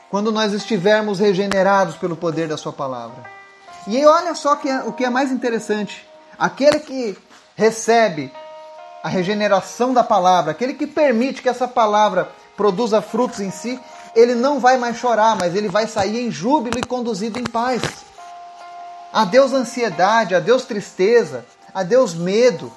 quando 0.10 0.32
nós 0.32 0.54
estivermos 0.54 1.20
regenerados 1.20 1.98
pelo 1.98 2.16
poder 2.16 2.48
da 2.48 2.58
Sua 2.58 2.72
palavra. 2.72 3.24
E 3.88 4.06
olha 4.06 4.36
só 4.36 4.56
que 4.56 4.70
é, 4.70 4.84
o 4.84 4.94
que 4.94 5.04
é 5.04 5.10
mais 5.10 5.32
interessante: 5.32 6.08
aquele 6.38 6.80
que 6.80 7.18
recebe 7.56 8.32
a 9.04 9.10
regeneração 9.10 9.94
da 9.94 10.04
palavra, 10.04 10.52
aquele 10.52 10.76
que 10.76 10.86
permite 10.86 11.42
que 11.42 11.50
essa 11.50 11.68
palavra 11.68 12.32
produza 12.56 13.02
frutos 13.02 13.40
em 13.40 13.50
si, 13.50 13.80
ele 14.16 14.36
não 14.36 14.60
vai 14.60 14.78
mais 14.78 14.98
chorar, 14.98 15.36
mas 15.36 15.56
ele 15.56 15.68
vai 15.68 15.88
sair 15.88 16.20
em 16.20 16.30
júbilo 16.30 16.78
e 16.78 16.84
conduzido 16.84 17.40
em 17.40 17.44
paz. 17.44 17.82
Adeus 19.12 19.54
ansiedade, 19.54 20.36
adeus 20.36 20.66
tristeza, 20.66 21.46
adeus 21.74 22.14
medo. 22.14 22.72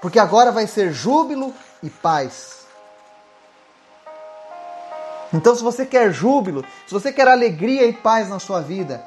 Porque 0.00 0.18
agora 0.18 0.50
vai 0.50 0.66
ser 0.66 0.92
júbilo 0.92 1.54
e 1.84 1.90
paz. 1.90 2.64
Então, 5.32 5.54
se 5.54 5.62
você 5.62 5.84
quer 5.84 6.12
júbilo, 6.12 6.64
se 6.86 6.92
você 6.92 7.12
quer 7.12 7.28
alegria 7.28 7.84
e 7.86 7.92
paz 7.92 8.28
na 8.28 8.38
sua 8.38 8.60
vida, 8.60 9.04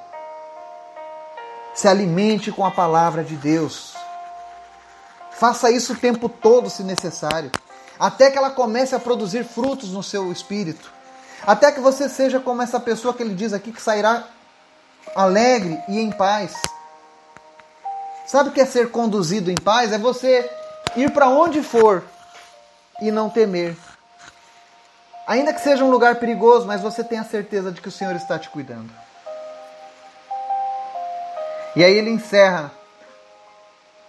se 1.74 1.88
alimente 1.88 2.52
com 2.52 2.66
a 2.66 2.72
palavra 2.72 3.24
de 3.24 3.36
Deus. 3.36 3.96
Faça 5.32 5.72
isso 5.72 5.94
o 5.94 5.98
tempo 5.98 6.30
todo, 6.30 6.70
se 6.70 6.84
necessário, 6.84 7.52
até 8.00 8.30
que 8.30 8.38
ela 8.38 8.52
comece 8.52 8.94
a 8.94 9.00
produzir 9.00 9.44
frutos 9.44 9.92
no 9.92 10.04
seu 10.04 10.32
espírito. 10.32 10.92
Até 11.46 11.72
que 11.72 11.80
você 11.80 12.10
seja 12.10 12.40
como 12.40 12.62
essa 12.62 12.80
pessoa 12.80 13.14
que 13.14 13.24
ele 13.24 13.36
diz 13.36 13.54
aqui 13.54 13.72
que 13.72 13.82
sairá 13.82 14.28
alegre 15.16 15.80
e 15.88 16.00
em 16.00 16.12
paz. 16.12 16.54
Sabe 18.26 18.50
o 18.50 18.52
que 18.52 18.60
é 18.60 18.66
ser 18.66 18.92
conduzido 18.92 19.50
em 19.50 19.56
paz? 19.56 19.94
É 19.94 19.98
você 19.98 20.50
ir 20.96 21.12
para 21.12 21.30
onde 21.30 21.62
for 21.62 22.04
e 23.02 23.12
não 23.12 23.30
temer. 23.30 23.76
Ainda 25.28 25.54
que 25.54 25.62
seja 25.62 25.84
um 25.84 25.92
lugar 25.92 26.16
perigoso, 26.16 26.66
mas 26.66 26.82
você 26.82 27.04
tem 27.04 27.20
a 27.20 27.24
certeza 27.24 27.72
de 27.72 27.82
que 27.82 27.90
o 27.90 27.92
Senhor 27.92 28.16
está 28.16 28.40
te 28.40 28.50
cuidando. 28.50 28.90
E 31.76 31.84
aí 31.84 31.94
ele 31.94 32.10
encerra 32.10 32.72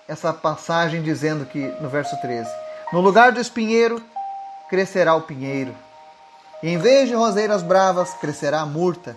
essa 0.06 0.32
passagem 0.32 1.02
dizendo 1.02 1.44
que 1.44 1.58
no 1.80 1.88
verso 1.88 2.16
13: 2.20 2.48
No 2.92 3.00
lugar 3.00 3.32
do 3.32 3.40
espinheiro 3.40 4.02
crescerá 4.70 5.14
o 5.14 5.22
pinheiro, 5.22 5.74
e 6.62 6.68
em 6.68 6.78
vez 6.78 7.08
de 7.08 7.14
roseiras 7.14 7.62
bravas 7.62 8.14
crescerá 8.14 8.60
a 8.60 8.66
murta. 8.66 9.16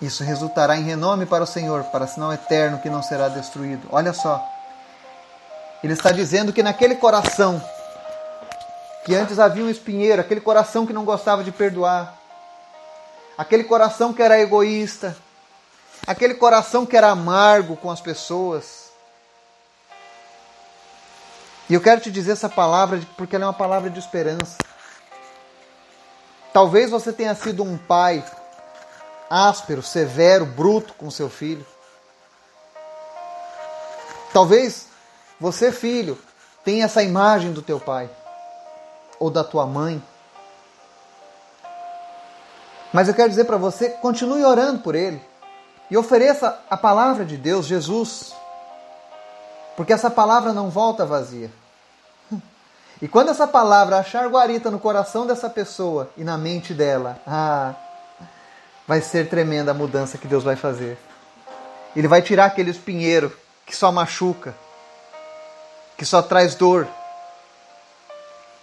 Isso 0.00 0.24
resultará 0.24 0.76
em 0.78 0.82
renome 0.82 1.26
para 1.26 1.44
o 1.44 1.46
Senhor, 1.46 1.84
para 1.84 2.06
sinal 2.06 2.32
eterno 2.32 2.78
que 2.78 2.88
não 2.88 3.02
será 3.02 3.28
destruído. 3.28 3.86
Olha 3.92 4.14
só. 4.14 4.42
Ele 5.84 5.92
está 5.92 6.10
dizendo 6.10 6.52
que 6.52 6.62
naquele 6.62 6.94
coração 6.94 7.62
que 9.04 9.14
antes 9.14 9.38
havia 9.38 9.64
um 9.64 9.70
espinheiro, 9.70 10.20
aquele 10.20 10.40
coração 10.40 10.86
que 10.86 10.92
não 10.92 11.04
gostava 11.04 11.42
de 11.42 11.50
perdoar, 11.50 12.18
aquele 13.36 13.64
coração 13.64 14.12
que 14.12 14.22
era 14.22 14.38
egoísta, 14.38 15.16
aquele 16.06 16.34
coração 16.34 16.84
que 16.84 16.96
era 16.96 17.10
amargo 17.10 17.76
com 17.76 17.90
as 17.90 18.00
pessoas. 18.00 18.90
E 21.68 21.74
eu 21.74 21.80
quero 21.80 22.00
te 22.00 22.10
dizer 22.10 22.32
essa 22.32 22.48
palavra 22.48 23.00
porque 23.16 23.36
ela 23.36 23.44
é 23.44 23.48
uma 23.48 23.54
palavra 23.54 23.88
de 23.88 23.98
esperança. 23.98 24.58
Talvez 26.52 26.90
você 26.90 27.12
tenha 27.12 27.34
sido 27.34 27.62
um 27.62 27.78
pai 27.78 28.24
áspero, 29.30 29.82
severo, 29.82 30.44
bruto 30.44 30.92
com 30.94 31.10
seu 31.10 31.30
filho. 31.30 31.64
Talvez 34.32 34.88
você, 35.40 35.72
filho, 35.72 36.18
tenha 36.64 36.84
essa 36.84 37.02
imagem 37.02 37.52
do 37.52 37.62
teu 37.62 37.80
pai 37.80 38.10
ou 39.20 39.30
da 39.30 39.44
tua 39.44 39.66
mãe. 39.66 40.02
Mas 42.92 43.06
eu 43.06 43.14
quero 43.14 43.28
dizer 43.28 43.44
para 43.44 43.56
você, 43.58 43.90
continue 43.90 44.44
orando 44.44 44.80
por 44.80 44.96
ele 44.96 45.22
e 45.90 45.96
ofereça 45.96 46.58
a 46.68 46.76
palavra 46.76 47.24
de 47.24 47.36
Deus, 47.36 47.66
Jesus, 47.66 48.34
porque 49.76 49.92
essa 49.92 50.10
palavra 50.10 50.52
não 50.52 50.70
volta 50.70 51.06
vazia. 51.06 51.50
E 53.02 53.08
quando 53.08 53.30
essa 53.30 53.46
palavra 53.46 53.98
achar 53.98 54.28
guarita 54.28 54.70
no 54.70 54.78
coração 54.78 55.26
dessa 55.26 55.48
pessoa 55.48 56.10
e 56.16 56.24
na 56.24 56.36
mente 56.36 56.74
dela, 56.74 57.18
ah, 57.26 57.72
vai 58.86 59.00
ser 59.00 59.28
tremenda 59.28 59.70
a 59.70 59.74
mudança 59.74 60.18
que 60.18 60.26
Deus 60.26 60.44
vai 60.44 60.56
fazer. 60.56 60.98
Ele 61.96 62.06
vai 62.06 62.20
tirar 62.20 62.46
aquele 62.46 62.70
espinheiro 62.70 63.34
que 63.64 63.74
só 63.74 63.90
machuca, 63.90 64.54
que 65.96 66.04
só 66.04 66.20
traz 66.20 66.54
dor, 66.54 66.86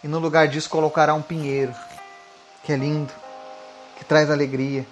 e 0.04 0.08
no 0.08 0.20
lugar 0.20 0.48
disso 0.48 0.70
colocará 0.70 1.14
um 1.14 1.22
pinheiro, 1.22 1.74
que 2.64 2.72
é 2.72 2.76
lindo, 2.76 3.14
que 3.98 4.06
traz 4.06 4.30
alegria. 4.30 4.86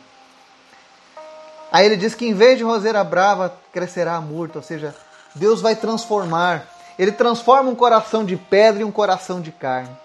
Aí 1.71 1.85
ele 1.85 1.97
diz 1.97 2.15
que 2.15 2.25
em 2.25 2.33
vez 2.33 2.57
de 2.57 2.63
roseira 2.63 3.03
brava 3.03 3.53
crescerá 3.71 4.15
a 4.15 4.21
murta, 4.21 4.59
ou 4.59 4.63
seja, 4.63 4.95
Deus 5.33 5.61
vai 5.61 5.75
transformar. 5.75 6.65
Ele 6.97 7.11
transforma 7.11 7.69
um 7.69 7.75
coração 7.75 8.23
de 8.23 8.37
pedra 8.37 8.81
em 8.81 8.85
um 8.85 8.91
coração 8.91 9.41
de 9.41 9.51
carne. 9.51 9.95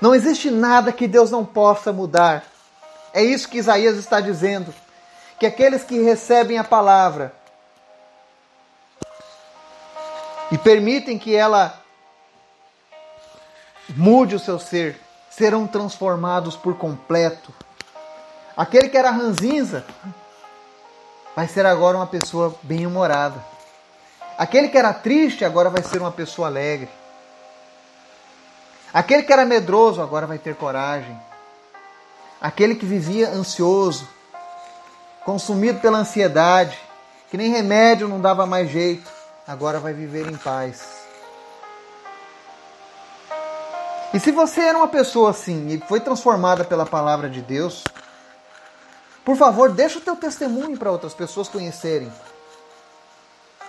Não 0.00 0.14
existe 0.14 0.50
nada 0.50 0.92
que 0.92 1.06
Deus 1.06 1.30
não 1.30 1.44
possa 1.44 1.92
mudar. 1.92 2.44
É 3.12 3.22
isso 3.22 3.48
que 3.48 3.58
Isaías 3.58 3.96
está 3.96 4.20
dizendo. 4.20 4.74
Que 5.38 5.46
aqueles 5.46 5.84
que 5.84 6.00
recebem 6.00 6.58
a 6.58 6.64
palavra 6.64 7.34
e 10.50 10.56
permitem 10.56 11.18
que 11.18 11.34
ela 11.34 11.78
mude 13.88 14.34
o 14.34 14.38
seu 14.38 14.58
ser, 14.58 15.00
serão 15.30 15.66
transformados 15.66 16.56
por 16.56 16.76
completo. 16.76 17.52
Aquele 18.56 18.88
que 18.88 18.96
era 18.96 19.10
ranzinza 19.10 19.84
vai 21.34 21.46
ser 21.46 21.66
agora 21.66 21.96
uma 21.96 22.06
pessoa 22.06 22.54
bem-humorada. 22.62 23.44
Aquele 24.38 24.68
que 24.68 24.78
era 24.78 24.94
triste 24.94 25.44
agora 25.44 25.68
vai 25.68 25.82
ser 25.82 26.00
uma 26.00 26.10
pessoa 26.10 26.48
alegre. 26.48 26.88
Aquele 28.92 29.22
que 29.22 29.32
era 29.32 29.44
medroso 29.44 30.00
agora 30.00 30.26
vai 30.26 30.38
ter 30.38 30.54
coragem. 30.54 31.18
Aquele 32.40 32.74
que 32.74 32.86
vivia 32.86 33.28
ansioso, 33.28 34.08
consumido 35.24 35.80
pela 35.80 35.98
ansiedade, 35.98 36.78
que 37.30 37.36
nem 37.36 37.50
remédio 37.50 38.08
não 38.08 38.20
dava 38.20 38.46
mais 38.46 38.70
jeito, 38.70 39.10
agora 39.46 39.78
vai 39.80 39.92
viver 39.92 40.26
em 40.26 40.36
paz. 40.36 40.95
E 44.16 44.18
se 44.18 44.32
você 44.32 44.62
era 44.62 44.78
uma 44.78 44.88
pessoa 44.88 45.28
assim 45.28 45.68
e 45.68 45.78
foi 45.78 46.00
transformada 46.00 46.64
pela 46.64 46.86
palavra 46.86 47.28
de 47.28 47.42
Deus, 47.42 47.84
por 49.22 49.36
favor, 49.36 49.70
deixa 49.70 49.98
o 49.98 50.00
teu 50.00 50.16
testemunho 50.16 50.74
para 50.78 50.90
outras 50.90 51.12
pessoas 51.12 51.48
conhecerem. 51.48 52.10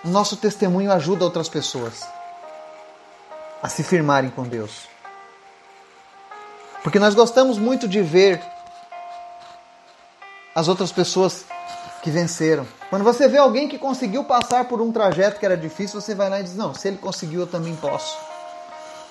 O 0.02 0.08
nosso 0.08 0.38
testemunho 0.38 0.90
ajuda 0.90 1.22
outras 1.22 1.50
pessoas 1.50 2.02
a 3.62 3.68
se 3.68 3.84
firmarem 3.84 4.30
com 4.30 4.42
Deus. 4.44 4.88
Porque 6.82 6.98
nós 6.98 7.14
gostamos 7.14 7.58
muito 7.58 7.86
de 7.86 8.00
ver 8.00 8.42
as 10.54 10.66
outras 10.66 10.90
pessoas 10.90 11.44
que 12.02 12.10
venceram. 12.10 12.66
Quando 12.88 13.04
você 13.04 13.28
vê 13.28 13.36
alguém 13.36 13.68
que 13.68 13.78
conseguiu 13.78 14.24
passar 14.24 14.64
por 14.64 14.80
um 14.80 14.90
trajeto 14.92 15.38
que 15.38 15.44
era 15.44 15.58
difícil, 15.58 16.00
você 16.00 16.14
vai 16.14 16.30
lá 16.30 16.40
e 16.40 16.44
diz: 16.44 16.56
Não, 16.56 16.72
se 16.72 16.88
ele 16.88 16.96
conseguiu, 16.96 17.40
eu 17.40 17.46
também 17.46 17.76
posso. 17.76 18.27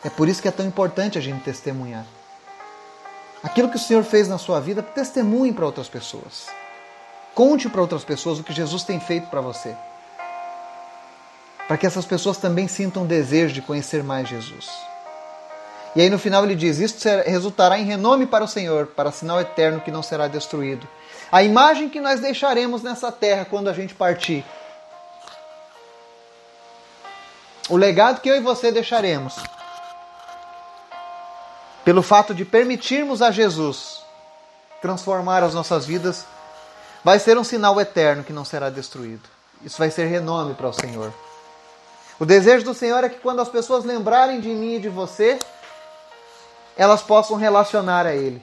É 0.04 0.10
por 0.10 0.28
isso 0.28 0.42
que 0.42 0.48
é 0.48 0.52
tão 0.52 0.66
importante 0.66 1.18
a 1.18 1.22
gente 1.22 1.44
testemunhar. 1.44 2.06
Aquilo 3.44 3.70
que 3.70 3.76
o 3.76 3.80
Senhor 3.80 4.04
fez 4.04 4.28
na 4.28 4.38
sua 4.38 4.60
vida, 4.60 4.82
testemunhe 4.82 5.54
para 5.54 5.66
outras 5.66 5.88
pessoas. 5.88 6.48
Conte 7.34 7.70
para 7.70 7.82
outras 7.82 8.04
pessoas 8.04 8.40
o 8.40 8.44
que 8.44 8.54
Jesus 8.54 8.84
tem 8.84 9.00
feito 9.00 9.28
para 9.28 9.42
você. 9.42 9.76
Para 11.68 11.78
que 11.78 11.86
essas 11.86 12.06
pessoas 12.06 12.38
também 12.38 12.68
sintam 12.68 13.06
desejo 13.06 13.54
de 13.54 13.62
conhecer 13.62 14.04
mais 14.04 14.28
Jesus. 14.28 14.70
E 15.96 16.02
aí 16.02 16.10
no 16.10 16.20
final 16.20 16.44
ele 16.44 16.56
diz: 16.56 16.80
Isto 16.80 17.08
resultará 17.26 17.78
em 17.78 17.86
renome 17.86 18.26
para 18.26 18.44
o 18.44 18.48
Senhor, 18.48 18.88
para 18.88 19.12
sinal 19.12 19.40
eterno 19.40 19.82
que 19.82 19.92
não 19.92 20.02
será 20.02 20.28
destruído. 20.28 20.88
A 21.32 21.44
imagem 21.44 21.90
que 21.90 22.00
nós 22.00 22.20
deixaremos 22.20 22.82
nessa 22.82 23.12
terra 23.12 23.46
quando 23.46 23.70
a 23.70 23.74
gente 23.74 23.94
partir. 23.94 24.46
O 27.70 27.76
legado 27.76 28.22
que 28.22 28.30
eu 28.30 28.36
e 28.36 28.40
você 28.40 28.72
deixaremos 28.72 29.36
pelo 31.88 32.04
fato 32.04 32.36
de 32.36 32.44
permitirmos 32.44 33.22
a 33.22 33.32
Jesus 33.32 34.04
transformar 34.82 35.42
as 35.42 35.54
nossas 35.54 35.86
vidas, 35.86 36.26
vai 37.02 37.18
ser 37.18 37.38
um 37.38 37.46
sinal 37.46 37.80
eterno 37.80 38.26
que 38.26 38.34
não 38.34 38.44
será 38.44 38.70
destruído. 38.70 39.24
Isso 39.64 39.78
vai 39.78 39.90
ser 39.90 40.06
renome 40.08 40.54
para 40.54 40.68
o 40.68 40.74
Senhor. 40.74 41.14
O 42.20 42.26
desejo 42.26 42.66
do 42.66 42.74
Senhor 42.74 43.06
é 43.06 43.08
que 43.10 43.22
quando 43.22 43.40
as 43.40 43.48
pessoas 43.48 43.86
lembrarem 43.86 44.42
de 44.42 44.50
mim 44.50 44.76
e 44.76 44.80
de 44.82 44.90
você, 44.90 45.40
elas 46.76 47.02
possam 47.02 47.38
relacionar 47.38 48.06
a 48.06 48.14
Ele. 48.14 48.42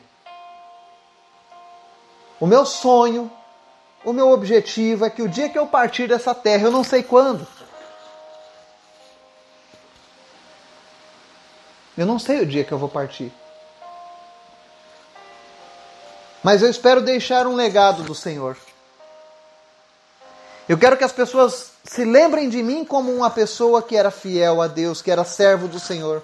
O 2.40 2.46
meu 2.46 2.64
sonho, 2.64 3.30
o 4.06 4.14
meu 4.14 4.30
objetivo 4.30 5.04
é 5.04 5.10
que 5.10 5.20
o 5.20 5.28
dia 5.28 5.50
que 5.50 5.58
eu 5.58 5.66
partir 5.66 6.08
dessa 6.08 6.34
terra, 6.34 6.64
eu 6.64 6.70
não 6.70 6.82
sei 6.82 7.02
quando, 7.02 7.46
Eu 11.96 12.06
não 12.06 12.18
sei 12.18 12.40
o 12.40 12.46
dia 12.46 12.64
que 12.64 12.72
eu 12.72 12.78
vou 12.78 12.88
partir. 12.88 13.32
Mas 16.42 16.60
eu 16.60 16.68
espero 16.68 17.00
deixar 17.00 17.46
um 17.46 17.54
legado 17.54 18.02
do 18.02 18.14
Senhor. 18.14 18.56
Eu 20.68 20.76
quero 20.76 20.96
que 20.96 21.04
as 21.04 21.12
pessoas 21.12 21.72
se 21.84 22.04
lembrem 22.04 22.48
de 22.48 22.62
mim 22.62 22.84
como 22.84 23.12
uma 23.12 23.30
pessoa 23.30 23.82
que 23.82 23.96
era 23.96 24.10
fiel 24.10 24.60
a 24.60 24.66
Deus, 24.66 25.00
que 25.00 25.10
era 25.10 25.24
servo 25.24 25.68
do 25.68 25.78
Senhor. 25.78 26.22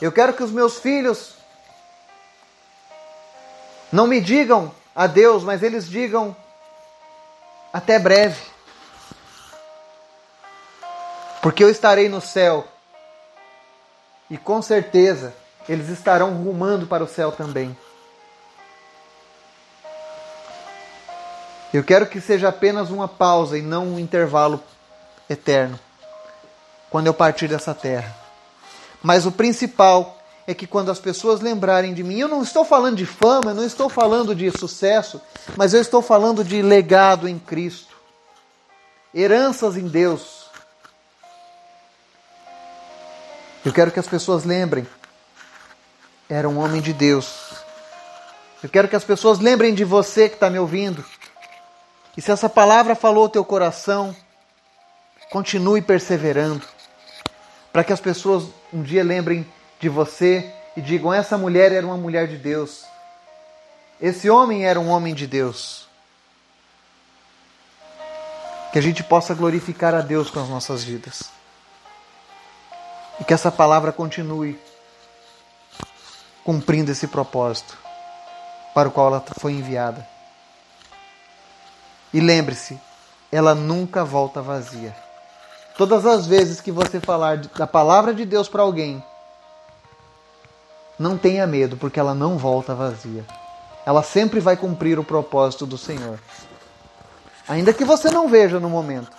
Eu 0.00 0.12
quero 0.12 0.34
que 0.34 0.42
os 0.42 0.50
meus 0.50 0.78
filhos 0.78 1.32
não 3.90 4.06
me 4.06 4.20
digam 4.20 4.72
adeus, 4.94 5.42
mas 5.42 5.62
eles 5.62 5.88
digam 5.88 6.36
até 7.72 7.98
breve. 7.98 8.40
Porque 11.40 11.64
eu 11.64 11.70
estarei 11.70 12.08
no 12.08 12.20
céu 12.20 12.66
e 14.30 14.36
com 14.36 14.60
certeza 14.60 15.34
eles 15.68 15.88
estarão 15.88 16.34
rumando 16.34 16.86
para 16.86 17.04
o 17.04 17.08
céu 17.08 17.32
também. 17.32 17.76
Eu 21.72 21.84
quero 21.84 22.06
que 22.06 22.20
seja 22.20 22.48
apenas 22.48 22.90
uma 22.90 23.06
pausa 23.06 23.58
e 23.58 23.62
não 23.62 23.86
um 23.86 23.98
intervalo 23.98 24.62
eterno 25.28 25.78
quando 26.90 27.06
eu 27.06 27.14
partir 27.14 27.48
dessa 27.48 27.74
terra. 27.74 28.16
Mas 29.02 29.26
o 29.26 29.32
principal 29.32 30.18
é 30.46 30.54
que 30.54 30.66
quando 30.66 30.90
as 30.90 30.98
pessoas 30.98 31.42
lembrarem 31.42 31.92
de 31.92 32.02
mim, 32.02 32.18
eu 32.18 32.28
não 32.28 32.42
estou 32.42 32.64
falando 32.64 32.96
de 32.96 33.04
fama, 33.04 33.50
eu 33.50 33.54
não 33.54 33.64
estou 33.64 33.90
falando 33.90 34.34
de 34.34 34.50
sucesso, 34.50 35.20
mas 35.56 35.74
eu 35.74 35.80
estou 35.82 36.00
falando 36.00 36.42
de 36.42 36.62
legado 36.62 37.28
em 37.28 37.38
Cristo, 37.38 37.94
heranças 39.14 39.76
em 39.76 39.86
Deus. 39.86 40.37
Eu 43.68 43.74
quero 43.74 43.92
que 43.92 44.00
as 44.00 44.06
pessoas 44.06 44.44
lembrem, 44.44 44.86
era 46.26 46.48
um 46.48 46.58
homem 46.58 46.80
de 46.80 46.94
Deus. 46.94 47.52
Eu 48.62 48.68
quero 48.70 48.88
que 48.88 48.96
as 48.96 49.04
pessoas 49.04 49.40
lembrem 49.40 49.74
de 49.74 49.84
você 49.84 50.26
que 50.26 50.36
está 50.36 50.48
me 50.48 50.58
ouvindo. 50.58 51.04
E 52.16 52.22
se 52.22 52.30
essa 52.30 52.48
palavra 52.48 52.94
falou 52.94 53.26
o 53.26 53.28
teu 53.28 53.44
coração, 53.44 54.16
continue 55.30 55.82
perseverando, 55.82 56.64
para 57.70 57.84
que 57.84 57.92
as 57.92 58.00
pessoas 58.00 58.44
um 58.72 58.82
dia 58.82 59.04
lembrem 59.04 59.46
de 59.78 59.90
você 59.90 60.50
e 60.74 60.80
digam: 60.80 61.12
essa 61.12 61.36
mulher 61.36 61.70
era 61.70 61.86
uma 61.86 61.98
mulher 61.98 62.26
de 62.26 62.38
Deus, 62.38 62.86
esse 64.00 64.30
homem 64.30 64.64
era 64.64 64.80
um 64.80 64.88
homem 64.88 65.14
de 65.14 65.26
Deus. 65.26 65.86
Que 68.72 68.78
a 68.78 68.82
gente 68.82 69.04
possa 69.04 69.34
glorificar 69.34 69.94
a 69.94 70.00
Deus 70.00 70.30
com 70.30 70.40
as 70.40 70.48
nossas 70.48 70.82
vidas. 70.82 71.36
Que 73.28 73.34
essa 73.34 73.52
palavra 73.52 73.92
continue 73.92 74.58
cumprindo 76.42 76.90
esse 76.90 77.06
propósito 77.06 77.76
para 78.74 78.88
o 78.88 78.90
qual 78.90 79.08
ela 79.08 79.24
foi 79.38 79.52
enviada. 79.52 80.08
E 82.10 82.20
lembre-se, 82.20 82.80
ela 83.30 83.54
nunca 83.54 84.02
volta 84.02 84.40
vazia. 84.40 84.96
Todas 85.76 86.06
as 86.06 86.26
vezes 86.26 86.62
que 86.62 86.72
você 86.72 87.00
falar 87.00 87.36
da 87.36 87.66
palavra 87.66 88.14
de 88.14 88.24
Deus 88.24 88.48
para 88.48 88.62
alguém, 88.62 89.04
não 90.98 91.18
tenha 91.18 91.46
medo, 91.46 91.76
porque 91.76 92.00
ela 92.00 92.14
não 92.14 92.38
volta 92.38 92.74
vazia. 92.74 93.26
Ela 93.84 94.02
sempre 94.02 94.40
vai 94.40 94.56
cumprir 94.56 94.98
o 94.98 95.04
propósito 95.04 95.66
do 95.66 95.76
Senhor. 95.76 96.18
Ainda 97.46 97.74
que 97.74 97.84
você 97.84 98.10
não 98.10 98.26
veja 98.26 98.58
no 98.58 98.70
momento. 98.70 99.14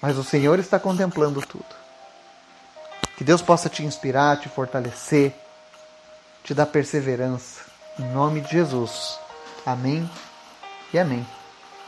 Mas 0.00 0.16
o 0.16 0.22
Senhor 0.22 0.60
está 0.60 0.78
contemplando 0.78 1.40
tudo. 1.40 1.83
Que 3.16 3.24
Deus 3.24 3.40
possa 3.40 3.68
te 3.68 3.84
inspirar, 3.84 4.40
te 4.40 4.48
fortalecer, 4.48 5.32
te 6.42 6.52
dar 6.54 6.66
perseverança. 6.66 7.62
Em 7.98 8.04
nome 8.12 8.40
de 8.40 8.50
Jesus. 8.50 9.18
Amém 9.64 10.08
e 10.92 10.98
amém. 10.98 11.24